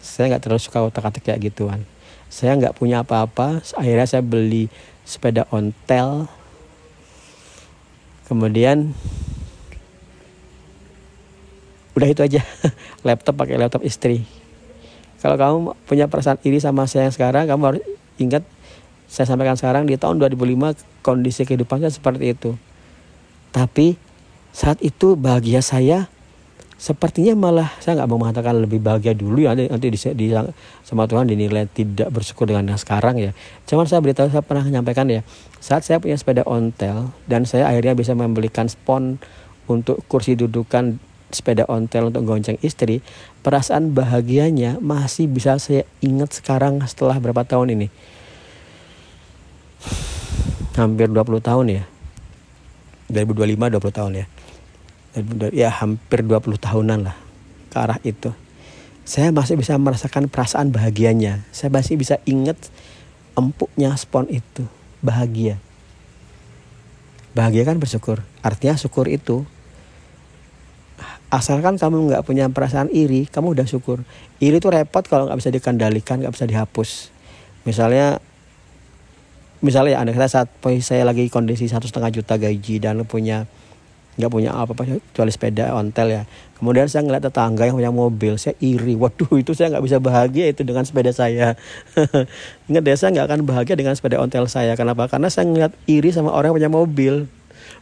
Saya 0.01 0.33
nggak 0.33 0.49
terlalu 0.49 0.65
suka 0.65 0.81
otak-atik 0.81 1.29
kayak 1.29 1.53
gituan. 1.53 1.85
Saya 2.33 2.57
nggak 2.57 2.77
punya 2.77 3.05
apa-apa 3.05 3.61
akhirnya 3.77 4.09
saya 4.09 4.25
beli 4.25 4.73
sepeda 5.05 5.45
ontel. 5.53 6.25
Kemudian 8.25 8.97
udah 11.93 12.09
itu 12.09 12.21
aja. 12.25 12.41
Laptop 13.07 13.37
pakai 13.37 13.61
laptop 13.61 13.85
istri 13.85 14.38
kalau 15.19 15.37
kamu 15.37 15.59
punya 15.87 16.07
perasaan 16.07 16.39
iri 16.47 16.63
sama 16.63 16.87
saya 16.87 17.11
yang 17.11 17.15
sekarang 17.15 17.45
kamu 17.51 17.63
harus 17.75 17.83
ingat 18.23 18.43
saya 19.09 19.25
sampaikan 19.25 19.57
sekarang 19.57 19.89
di 19.89 19.97
tahun 19.97 20.21
2005 20.21 21.03
kondisi 21.03 21.49
kehidupannya 21.49 21.89
seperti 21.89 22.37
itu. 22.37 22.51
Tapi 23.51 23.97
saat 24.53 24.79
itu 24.85 25.17
bahagia 25.17 25.65
saya 25.65 26.13
sepertinya 26.79 27.35
malah 27.35 27.75
saya 27.83 27.99
nggak 27.99 28.09
mau 28.13 28.23
mengatakan 28.23 28.55
lebih 28.63 28.79
bahagia 28.79 29.11
dulu 29.11 29.43
ya 29.43 29.51
nanti 29.57 29.91
di, 29.91 29.99
di 29.99 30.31
sama 30.87 31.11
Tuhan 31.11 31.27
dinilai 31.27 31.67
tidak 31.67 32.15
bersyukur 32.15 32.47
dengan 32.47 32.71
yang 32.71 32.79
sekarang 32.79 33.19
ya. 33.19 33.35
Cuman 33.67 33.89
saya 33.89 33.99
beritahu 33.99 34.31
saya 34.31 34.45
pernah 34.45 34.63
menyampaikan 34.63 35.09
ya 35.11 35.27
saat 35.59 35.83
saya 35.83 35.99
punya 35.99 36.15
sepeda 36.15 36.47
ontel 36.47 37.11
dan 37.27 37.49
saya 37.49 37.67
akhirnya 37.67 37.99
bisa 37.99 38.15
membelikan 38.15 38.71
spon 38.71 39.19
untuk 39.67 39.99
kursi 40.07 40.39
dudukan 40.39 41.03
sepeda 41.29 41.69
ontel 41.69 42.09
untuk 42.09 42.25
gonceng 42.25 42.57
istri 42.65 43.05
perasaan 43.45 43.93
bahagianya 43.93 44.81
masih 44.81 45.29
bisa 45.29 45.61
saya 45.61 45.85
ingat 46.01 46.41
sekarang 46.41 46.81
setelah 46.89 47.21
berapa 47.21 47.45
tahun 47.45 47.77
ini? 47.77 47.89
Hampir 50.79 51.11
20 51.11 51.43
tahun 51.43 51.67
ya? 51.69 51.85
2025 53.11 53.81
20 53.81 53.99
tahun 53.99 54.13
ya. 54.15 54.27
Ya 55.51 55.69
hampir 55.73 56.23
20 56.23 56.61
tahunan 56.61 57.09
lah 57.09 57.17
ke 57.73 57.77
arah 57.77 57.99
itu. 58.05 58.31
Saya 59.09 59.33
masih 59.33 59.57
bisa 59.57 59.75
merasakan 59.81 60.29
perasaan 60.29 60.69
bahagianya. 60.69 61.43
Saya 61.51 61.73
masih 61.73 61.97
bisa 61.97 62.21
ingat 62.29 62.61
empuknya 63.33 63.97
spon 63.97 64.29
itu 64.29 64.69
bahagia. 65.01 65.57
Bahagia 67.33 67.65
kan 67.65 67.81
bersyukur. 67.81 68.21
Artinya 68.45 68.77
syukur 68.77 69.09
itu 69.09 69.49
asalkan 71.29 71.77
kamu 71.77 72.09
nggak 72.09 72.25
punya 72.25 72.49
perasaan 72.49 72.89
iri 72.89 73.29
kamu 73.29 73.53
udah 73.53 73.67
syukur. 73.69 74.01
Iri 74.41 74.61
itu 74.61 74.69
repot 74.73 75.05
kalau 75.05 75.29
nggak 75.29 75.39
bisa 75.41 75.51
dikendalikan 75.53 76.25
nggak 76.25 76.33
bisa 76.33 76.49
dihapus. 76.49 77.13
Misalnya 77.69 78.21
misalnya 79.61 79.99
ya 79.99 80.01
anda 80.01 80.17
kata 80.17 80.29
saat 80.31 80.49
saya 80.81 81.05
lagi 81.05 81.29
kondisi 81.29 81.69
satu 81.69 81.85
setengah 81.85 82.15
juta 82.15 82.41
gaji 82.41 82.81
dan 82.81 83.05
punya 83.05 83.45
nggak 84.19 84.33
punya 84.35 84.51
apa-apa 84.51 84.99
kecuali 84.99 85.31
sepeda 85.31 85.77
ontel 85.77 86.11
ya. 86.11 86.23
Kemudian 86.59 86.91
saya 86.91 87.07
ngeliat 87.07 87.23
tetangga 87.23 87.69
yang 87.69 87.77
punya 87.79 87.93
mobil 87.95 88.35
saya 88.41 88.57
iri. 88.59 88.99
Waduh 88.99 89.31
itu 89.39 89.55
saya 89.55 89.71
nggak 89.77 89.85
bisa 89.85 90.03
bahagia 90.03 90.51
itu 90.51 90.65
dengan 90.65 90.83
sepeda 90.83 91.15
saya. 91.15 91.55
Ingat 92.73 92.83
deh 92.83 92.97
saya 92.99 93.15
nggak 93.15 93.27
akan 93.31 93.41
bahagia 93.47 93.79
dengan 93.79 93.95
sepeda 93.95 94.19
ontel 94.19 94.49
saya. 94.51 94.75
Kenapa? 94.75 95.07
Karena 95.07 95.31
saya 95.31 95.47
ngeliat 95.47 95.77
iri 95.87 96.11
sama 96.11 96.35
orang 96.35 96.51
yang 96.51 96.57
punya 96.67 96.73
mobil. 96.73 97.15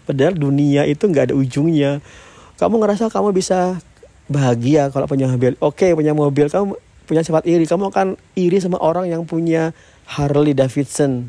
Padahal 0.04 0.36
dunia 0.36 0.84
itu 0.84 1.08
nggak 1.08 1.32
ada 1.32 1.34
ujungnya 1.38 2.04
kamu 2.56 2.80
ngerasa 2.80 3.12
kamu 3.12 3.36
bisa 3.36 3.76
bahagia 4.32 4.88
kalau 4.88 5.04
punya 5.04 5.28
mobil? 5.28 5.52
Oke 5.60 5.92
punya 5.92 6.16
mobil. 6.16 6.48
Kamu 6.48 6.72
punya 7.04 7.20
sifat 7.20 7.44
iri. 7.44 7.68
Kamu 7.68 7.92
akan 7.92 8.16
iri 8.32 8.58
sama 8.58 8.80
orang 8.80 9.12
yang 9.12 9.28
punya 9.28 9.76
Harley 10.08 10.56
Davidson. 10.56 11.28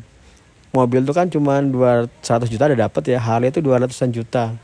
Mobil 0.72 1.04
itu 1.04 1.12
kan 1.12 1.28
cuma 1.28 1.60
200 1.60 2.48
juta 2.48 2.68
udah 2.72 2.88
dapat 2.88 3.02
ya. 3.12 3.20
Harley 3.20 3.52
itu 3.52 3.60
200an 3.60 4.10
juta. 4.12 4.56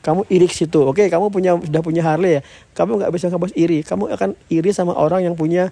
Kamu 0.00 0.24
iri 0.32 0.48
situ. 0.48 0.88
Oke 0.88 1.04
kamu 1.12 1.28
punya 1.28 1.52
sudah 1.60 1.82
punya 1.84 2.00
Harley 2.00 2.38
ya. 2.38 2.42
Kamu 2.72 2.96
nggak 2.96 3.12
bisa 3.12 3.28
kamu 3.28 3.52
iri. 3.52 3.84
Kamu 3.84 4.08
akan 4.16 4.32
iri 4.48 4.70
sama 4.72 4.96
orang 4.96 5.20
yang 5.28 5.36
punya 5.36 5.68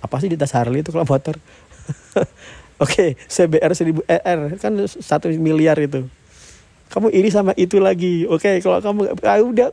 apa 0.00 0.16
sih 0.24 0.32
di 0.32 0.40
tas 0.40 0.56
Harley 0.56 0.80
itu 0.80 0.88
kalau 0.88 1.04
motor? 1.04 1.36
Oke 2.82 3.20
CBR 3.28 3.76
1000 3.76 4.08
ER 4.08 4.40
kan 4.56 4.72
satu 4.88 5.28
miliar 5.36 5.76
itu 5.76 6.08
kamu 6.90 7.08
iri 7.14 7.30
sama 7.30 7.54
itu 7.54 7.78
lagi. 7.78 8.26
Oke 8.26 8.58
kalau 8.58 8.82
kamu 8.82 9.14
ah, 9.22 9.38
udah 9.40 9.68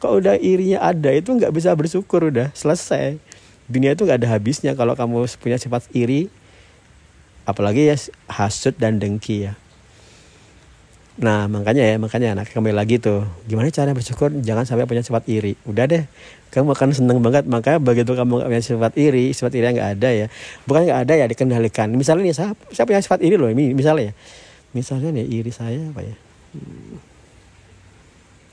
kalau 0.00 0.18
udah 0.18 0.40
irinya 0.40 0.80
ada 0.80 1.12
itu 1.12 1.28
nggak 1.30 1.52
bisa 1.52 1.70
bersyukur 1.76 2.32
udah 2.32 2.48
selesai. 2.56 3.20
Dunia 3.68 3.92
itu 3.92 4.08
nggak 4.08 4.24
ada 4.24 4.28
habisnya 4.32 4.72
kalau 4.72 4.96
kamu 4.96 5.28
punya 5.36 5.60
sifat 5.60 5.84
iri 5.92 6.32
apalagi 7.44 7.92
ya 7.92 7.96
hasut 8.32 8.72
dan 8.80 8.96
dengki 8.96 9.48
ya. 9.48 9.52
Nah 11.18 11.50
makanya 11.50 11.84
ya 11.84 11.96
makanya 12.00 12.28
anak 12.38 12.48
kembali 12.54 12.72
lagi 12.72 12.96
tuh 12.96 13.28
gimana 13.44 13.68
cara 13.68 13.92
bersyukur? 13.92 14.32
Jangan 14.40 14.64
sampai 14.64 14.88
punya 14.88 15.04
sifat 15.04 15.28
iri. 15.28 15.52
Udah 15.68 15.84
deh 15.84 16.08
kamu 16.48 16.72
akan 16.72 16.96
seneng 16.96 17.20
banget. 17.20 17.44
Maka 17.44 17.76
begitu 17.76 18.16
kamu 18.16 18.40
gak 18.40 18.48
punya 18.48 18.64
sifat 18.64 18.92
iri 18.96 19.36
sifat 19.36 19.52
iri 19.52 19.68
nggak 19.68 20.00
ada 20.00 20.08
ya 20.16 20.26
bukan 20.64 20.88
nggak 20.88 21.00
ada 21.04 21.12
ya 21.12 21.26
dikendalikan. 21.28 21.92
Misalnya 21.92 22.32
nih 22.32 22.36
saya 22.36 22.50
saya 22.72 22.88
punya 22.88 23.04
sifat 23.04 23.20
iri 23.20 23.36
loh 23.36 23.52
ini 23.52 23.76
misalnya. 23.76 24.12
Ya 24.12 24.14
misalnya 24.76 25.08
nih 25.16 25.26
iri 25.28 25.52
saya 25.52 25.80
apa 25.92 26.04
ya 26.04 26.27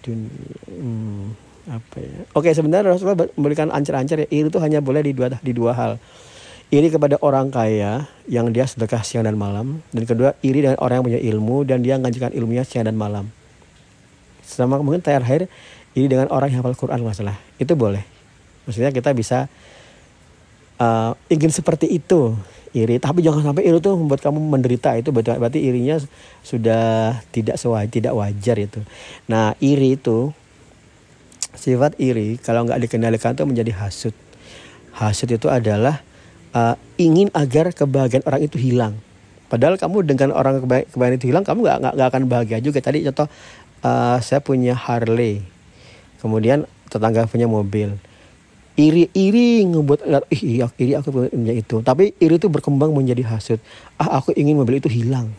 dunia 0.06 0.30
hmm, 0.70 1.24
apa 1.66 1.98
ya? 1.98 2.20
Oke 2.38 2.54
sebenarnya 2.54 2.94
Rasulullah 2.94 3.26
memberikan 3.34 3.74
ancer-ancer 3.74 4.26
ya. 4.26 4.28
Iri 4.30 4.54
itu 4.54 4.60
hanya 4.62 4.80
boleh 4.80 5.02
di 5.02 5.12
dua 5.18 5.34
di 5.42 5.52
dua 5.52 5.74
hal. 5.74 5.92
Iri 6.74 6.90
kepada 6.90 7.22
orang 7.22 7.54
kaya 7.54 8.10
yang 8.26 8.50
dia 8.50 8.66
sedekah 8.66 9.02
siang 9.02 9.26
dan 9.26 9.38
malam. 9.38 9.82
Dan 9.90 10.04
kedua 10.06 10.38
iri 10.46 10.66
dengan 10.66 10.78
orang 10.82 11.02
yang 11.02 11.06
punya 11.06 11.22
ilmu 11.22 11.58
dan 11.66 11.82
dia 11.82 11.98
mengajarkan 11.98 12.34
ilmunya 12.38 12.66
siang 12.66 12.86
dan 12.86 12.98
malam. 12.98 13.30
Sama 14.46 14.78
mungkin 14.82 15.02
terakhir 15.02 15.50
iri 15.98 16.06
dengan 16.10 16.30
orang 16.30 16.54
yang 16.54 16.62
hafal 16.62 16.78
Quran 16.78 17.02
masalah. 17.02 17.38
Itu 17.58 17.74
boleh. 17.74 18.06
Maksudnya 18.66 18.90
kita 18.90 19.14
bisa 19.14 19.46
uh, 20.82 21.14
ingin 21.30 21.54
seperti 21.54 21.90
itu 21.90 22.34
iri 22.76 23.00
tapi 23.00 23.24
jangan 23.24 23.42
sampai 23.56 23.64
iri 23.64 23.80
itu 23.80 23.90
membuat 23.96 24.20
kamu 24.20 24.38
menderita 24.52 25.00
itu 25.00 25.16
berarti, 25.16 25.40
berarti 25.40 25.60
irinya 25.64 25.96
sudah 26.44 27.18
tidak 27.32 27.56
sewajar 27.56 27.88
tidak 27.88 28.14
wajar 28.14 28.60
itu 28.60 28.84
nah 29.32 29.56
iri 29.64 29.96
itu 29.96 30.36
sifat 31.56 31.96
iri 32.04 32.36
kalau 32.44 32.68
nggak 32.68 32.84
dikendalikan 32.84 33.32
itu 33.32 33.48
menjadi 33.48 33.72
hasut 33.80 34.16
hasut 34.96 35.28
itu 35.32 35.48
adalah 35.48 36.04
uh, 36.56 36.76
ingin 36.96 37.28
agar 37.36 37.76
kebahagiaan 37.76 38.24
orang 38.24 38.42
itu 38.48 38.56
hilang. 38.56 38.96
Padahal 39.52 39.76
kamu 39.78 40.08
dengan 40.08 40.34
orang 40.34 40.64
kebahagiaan 40.64 41.20
itu 41.20 41.30
hilang, 41.30 41.44
kamu 41.44 41.68
nggak 41.68 41.78
nggak 42.00 42.08
akan 42.08 42.24
bahagia 42.32 42.58
juga. 42.64 42.80
Tadi 42.80 43.04
contoh 43.06 43.28
uh, 43.84 44.18
saya 44.24 44.40
punya 44.40 44.74
Harley, 44.74 45.44
kemudian 46.24 46.64
tetangga 46.88 47.28
punya 47.28 47.46
mobil. 47.46 48.00
Iri-iri 48.76 49.64
ngebuat 49.72 50.04
ih 50.36 50.68
iri 50.68 50.94
aku 51.00 51.08
punya 51.32 51.56
itu. 51.56 51.80
Tapi 51.80 52.12
iri 52.20 52.36
itu 52.36 52.52
berkembang 52.52 52.92
menjadi 52.92 53.24
hasut. 53.24 53.60
Ah 53.96 54.20
aku 54.20 54.36
ingin 54.36 54.60
mobil 54.60 54.84
itu 54.84 54.92
hilang. 54.92 55.32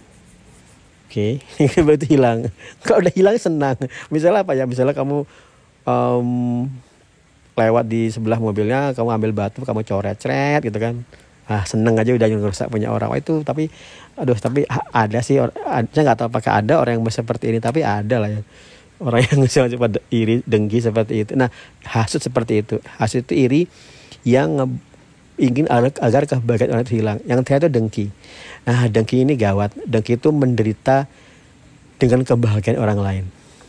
Oke, 1.06 1.38
okay. 1.60 1.68
mobil 1.84 2.00
itu 2.00 2.16
hilang. 2.16 2.48
Kalau 2.84 3.04
udah 3.04 3.12
hilang 3.12 3.36
senang. 3.36 3.76
Misalnya 4.08 4.40
apa 4.40 4.56
ya? 4.56 4.64
Misalnya 4.64 4.96
kamu 4.96 5.28
um, 5.84 6.28
lewat 7.56 7.84
di 7.88 8.12
sebelah 8.12 8.36
mobilnya 8.36 8.92
kamu 8.92 9.16
ambil 9.16 9.32
batu 9.32 9.64
kamu 9.64 9.80
coret 9.88 10.20
cret 10.20 10.60
gitu 10.60 10.76
kan 10.76 11.00
ah 11.46 11.62
seneng 11.64 11.96
aja 11.96 12.12
udah 12.12 12.26
ngerusak 12.26 12.68
punya 12.68 12.92
orang 12.92 13.08
Wah, 13.08 13.18
itu 13.22 13.40
tapi 13.46 13.70
aduh 14.18 14.36
tapi 14.36 14.66
ada 14.92 15.18
sih 15.22 15.38
saya 15.40 16.02
nggak 16.04 16.18
tahu 16.18 16.28
apakah 16.28 16.58
ada 16.58 16.82
orang 16.82 16.98
yang 16.98 17.06
seperti 17.08 17.54
ini 17.54 17.62
tapi 17.62 17.86
ada 17.86 18.18
lah 18.18 18.28
ya 18.28 18.42
orang 19.00 19.24
yang 19.28 19.48
cepat 19.48 20.00
iri 20.08 20.40
dengki 20.44 20.78
seperti 20.80 21.24
itu. 21.26 21.32
Nah 21.36 21.52
hasut 21.84 22.20
seperti 22.20 22.64
itu. 22.64 22.76
Hasut 22.96 23.24
itu 23.24 23.34
iri 23.36 23.62
yang 24.26 24.80
ingin 25.36 25.68
agar 25.68 26.24
kebahagiaan 26.24 26.72
orang 26.72 26.84
itu 26.88 26.94
hilang. 27.00 27.18
Yang 27.28 27.38
terakhir 27.44 27.68
itu 27.68 27.70
dengki. 27.72 28.06
Nah 28.64 28.88
dengki 28.88 29.16
ini 29.24 29.34
gawat. 29.36 29.76
Dengki 29.84 30.16
itu 30.16 30.28
menderita 30.32 31.08
dengan 32.00 32.24
kebahagiaan 32.24 32.80
orang 32.80 32.98
lain. 33.00 33.24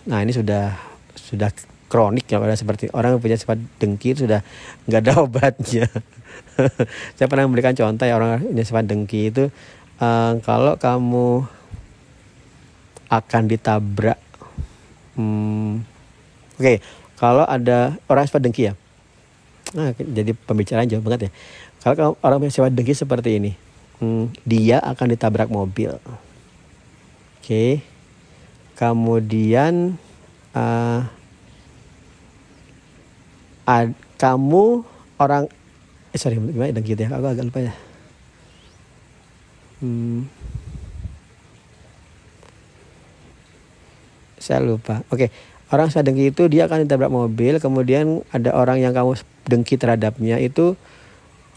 Nah 0.08 0.24
ini 0.24 0.32
sudah 0.32 0.76
sudah 1.16 1.52
kronik 1.88 2.28
ya 2.28 2.40
pada 2.40 2.56
seperti 2.56 2.92
orang 2.92 3.16
yang 3.16 3.22
punya 3.24 3.40
sifat 3.40 3.60
dengki 3.80 4.16
sudah 4.16 4.44
nggak 4.88 5.02
ada 5.04 5.14
obatnya. 5.24 5.88
Saya 7.16 7.28
pernah 7.32 7.48
memberikan 7.48 7.76
contoh 7.76 8.04
ya 8.04 8.20
orang 8.20 8.44
punya 8.44 8.64
sifat 8.64 8.84
dengki 8.88 9.32
itu 9.32 9.52
uh, 10.04 10.34
kalau 10.44 10.76
kamu 10.80 11.48
akan 13.08 13.44
ditabrak, 13.48 14.20
hmm, 15.18 15.84
oke 16.56 16.62
okay, 16.62 16.78
kalau 17.18 17.44
ada 17.44 17.98
orang 18.08 18.30
sifat 18.30 18.42
dengki 18.46 18.70
ya, 18.70 18.74
nah, 19.74 19.92
jadi 19.98 20.32
pembicaraan 20.38 20.88
jauh 20.88 21.02
banget 21.02 21.28
ya. 21.28 21.32
Kalau 21.82 22.16
orang 22.22 22.42
punya 22.42 22.54
sifat 22.54 22.72
dengki 22.72 22.94
seperti 22.94 23.42
ini, 23.42 23.52
hmm, 24.00 24.32
dia 24.46 24.78
akan 24.80 25.12
ditabrak 25.12 25.50
mobil, 25.50 25.98
oke, 25.98 26.22
okay. 27.42 27.82
kemudian 28.78 29.98
uh, 30.54 31.10
ad, 33.68 33.92
kamu 34.16 34.88
orang 35.20 35.52
eh 36.16 36.20
sorry 36.20 36.40
gimana 36.40 36.72
dan 36.72 36.84
gitu 36.88 36.98
ya 37.04 37.12
aku 37.12 37.28
agak 37.28 37.46
lupa 37.46 37.60
ya 37.68 37.74
hmm. 39.84 40.26
Saya 44.48 44.64
lupa. 44.64 45.04
Oke 45.12 45.28
orang 45.68 45.92
saya 45.92 46.08
dengki 46.08 46.32
itu 46.32 46.48
dia 46.48 46.72
akan 46.72 46.88
ditabrak 46.88 47.12
mobil 47.12 47.60
kemudian 47.60 48.24
ada 48.32 48.56
orang 48.56 48.80
yang 48.80 48.96
kamu 48.96 49.20
dengki 49.44 49.76
terhadapnya 49.76 50.40
itu 50.40 50.80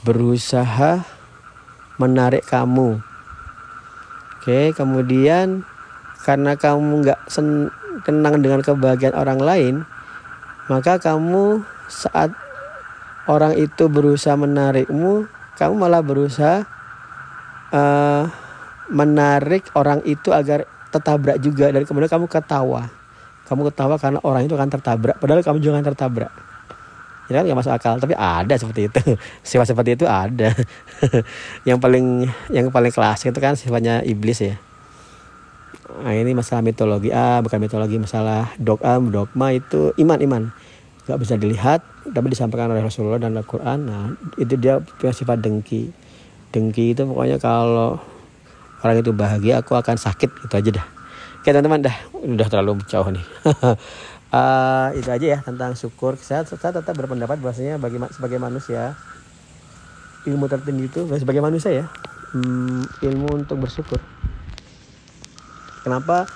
berusaha 0.02 1.06
menarik 2.02 2.42
kamu. 2.50 2.98
Oke 4.42 4.74
kemudian 4.74 5.62
karena 6.26 6.58
kamu 6.58 7.06
nggak 7.06 7.20
senang 7.30 8.34
dengan 8.42 8.60
kebahagiaan 8.66 9.14
orang 9.14 9.38
lain 9.38 9.74
maka 10.66 10.98
kamu 10.98 11.62
saat 11.86 12.34
orang 13.30 13.54
itu 13.58 13.86
berusaha 13.86 14.34
menarikmu 14.34 15.26
kamu 15.58 15.74
malah 15.76 16.00
berusaha 16.00 16.64
uh, 17.74 18.24
menarik 18.90 19.66
orang 19.78 20.02
itu 20.08 20.34
agar 20.34 20.66
tertabrak 20.90 21.36
juga 21.38 21.70
dan 21.70 21.82
kemudian 21.86 22.10
kamu 22.10 22.26
ketawa. 22.26 22.90
Kamu 23.46 23.66
ketawa 23.70 23.98
karena 23.98 24.18
orang 24.22 24.46
itu 24.46 24.54
akan 24.54 24.70
tertabrak 24.70 25.16
padahal 25.18 25.42
kamu 25.42 25.58
juga 25.58 25.78
akan 25.78 25.86
tertabrak. 25.94 26.32
Ya 27.30 27.38
kan? 27.40 27.42
Gak 27.46 27.58
masuk 27.62 27.72
akal. 27.72 27.94
Tapi 28.02 28.14
ada 28.18 28.54
seperti 28.58 28.90
itu. 28.90 29.00
Sifat 29.46 29.70
seperti 29.70 29.94
itu 29.94 30.04
ada. 30.10 30.50
Yang 31.68 31.78
paling 31.78 32.26
yang 32.50 32.66
paling 32.74 32.90
kelas 32.90 33.22
itu 33.22 33.38
kan 33.38 33.54
sifatnya 33.54 34.02
iblis 34.02 34.42
ya. 34.42 34.58
Nah 35.90 36.14
ini 36.14 36.34
masalah 36.34 36.62
mitologi 36.62 37.10
ah 37.10 37.42
bukan 37.42 37.58
mitologi 37.58 37.98
masalah 37.98 38.54
dogma 38.58 38.98
dogma 38.98 39.54
itu 39.54 39.94
iman 39.94 40.18
iman. 40.22 40.42
Nggak 41.06 41.18
bisa 41.18 41.34
dilihat 41.38 41.80
tapi 42.10 42.30
disampaikan 42.30 42.70
oleh 42.70 42.82
Rasulullah 42.82 43.22
dan 43.22 43.38
Al-Quran. 43.38 43.78
Nah 43.86 44.14
itu 44.38 44.54
dia 44.58 44.82
punya 44.82 45.14
sifat 45.14 45.42
dengki. 45.42 45.90
Dengki 46.50 46.94
itu 46.94 47.02
pokoknya 47.06 47.38
kalau 47.38 47.98
orang 48.80 49.00
itu 49.00 49.12
bahagia 49.12 49.60
aku 49.60 49.76
akan 49.76 49.96
sakit 49.96 50.30
itu 50.46 50.54
aja 50.54 50.70
dah. 50.80 50.86
Oke 51.40 51.48
teman-teman 51.52 51.88
dah. 51.88 51.96
Udah 52.12 52.46
terlalu 52.52 52.84
jauh 52.84 53.08
nih. 53.08 53.24
Uh, 54.28 54.88
itu 55.00 55.08
aja 55.08 55.26
ya 55.36 55.38
tentang 55.40 55.72
syukur. 55.72 56.20
Saya, 56.20 56.44
saya 56.44 56.72
tetap 56.72 56.92
berpendapat 56.92 57.40
bahwasanya 57.40 57.80
bagi 57.80 57.96
sebagai 58.12 58.36
manusia 58.36 58.92
ilmu 60.28 60.52
tertinggi 60.52 60.84
itu 60.92 61.00
sebagai 61.16 61.40
manusia 61.40 61.72
ya 61.72 61.84
hmm, 62.36 63.04
ilmu 63.04 63.40
untuk 63.40 63.56
bersyukur. 63.56 63.96
Kenapa 65.80 66.28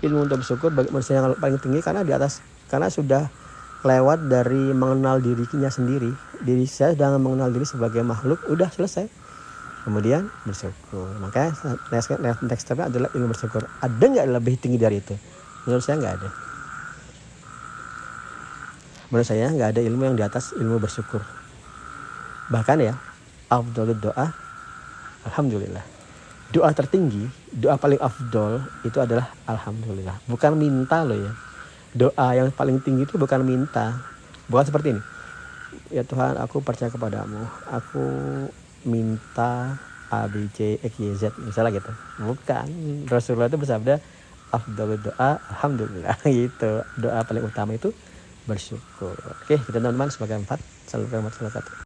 ilmu 0.00 0.24
untuk 0.24 0.40
bersyukur 0.40 0.72
bagi 0.72 0.88
manusia 0.88 1.20
yang 1.20 1.36
paling 1.36 1.60
tinggi? 1.60 1.84
Karena 1.84 2.00
di 2.00 2.16
atas 2.16 2.40
karena 2.72 2.88
sudah 2.88 3.28
lewat 3.84 4.26
dari 4.26 4.72
mengenal 4.72 5.20
dirinya 5.20 5.68
sendiri. 5.68 6.10
Diri 6.40 6.64
saya 6.64 6.96
sudah 6.96 7.20
mengenal 7.20 7.52
diri 7.52 7.68
sebagai 7.68 8.00
makhluk 8.00 8.40
udah 8.48 8.72
selesai 8.72 9.25
kemudian 9.86 10.26
bersyukur. 10.42 11.06
Makanya 11.22 11.54
next, 11.94 12.10
next 12.42 12.62
stepnya 12.66 12.90
adalah 12.90 13.06
ilmu 13.14 13.30
bersyukur. 13.30 13.62
Ada 13.78 14.02
nggak 14.02 14.26
lebih 14.34 14.58
tinggi 14.58 14.82
dari 14.82 14.98
itu? 14.98 15.14
Menurut 15.62 15.86
saya 15.86 16.02
nggak 16.02 16.14
ada. 16.18 16.28
Menurut 19.14 19.26
saya 19.30 19.46
nggak 19.46 19.78
ada 19.78 19.80
ilmu 19.86 20.02
yang 20.10 20.18
di 20.18 20.26
atas 20.26 20.50
ilmu 20.58 20.82
bersyukur. 20.82 21.22
Bahkan 22.50 22.78
ya 22.82 22.98
afdol 23.46 23.94
doa 23.94 24.34
alhamdulillah. 25.30 25.86
Doa 26.50 26.74
tertinggi 26.74 27.30
doa 27.54 27.78
paling 27.78 28.02
afdol 28.02 28.66
itu 28.82 28.98
adalah 28.98 29.30
alhamdulillah. 29.46 30.18
Bukan 30.26 30.58
minta 30.58 31.06
loh 31.06 31.14
ya. 31.14 31.32
Doa 31.94 32.34
yang 32.34 32.50
paling 32.50 32.82
tinggi 32.82 33.06
itu 33.06 33.14
bukan 33.14 33.46
minta. 33.46 34.02
Bukan 34.50 34.66
seperti 34.66 34.98
ini. 34.98 35.02
Ya 35.94 36.02
Tuhan 36.02 36.34
aku 36.42 36.58
percaya 36.58 36.90
kepadamu. 36.90 37.46
Aku 37.70 38.02
minta 38.86 39.76
A 40.08 40.30
B 40.30 40.46
C 40.54 40.78
X 40.80 40.94
Y 41.02 41.12
Z. 41.18 41.34
Misalnya 41.42 41.76
gitu. 41.76 41.90
Bukan. 42.22 42.66
Rasulullah 43.10 43.50
itu 43.50 43.58
bersabda 43.58 43.98
afdal 44.54 44.96
doa 45.02 45.42
alhamdulillah. 45.50 46.16
Gitu. 46.26 46.72
Doa 47.02 47.20
paling 47.26 47.42
utama 47.42 47.74
itu 47.74 47.90
bersyukur. 48.46 49.18
Oke 49.42 49.58
kita 49.58 49.82
teman-teman 49.82 50.08
sebagai 50.08 50.38
empat 50.38 50.62
salam 50.86 51.10
warahmatullahi 51.10 51.50
wabarakatuh 51.50 51.74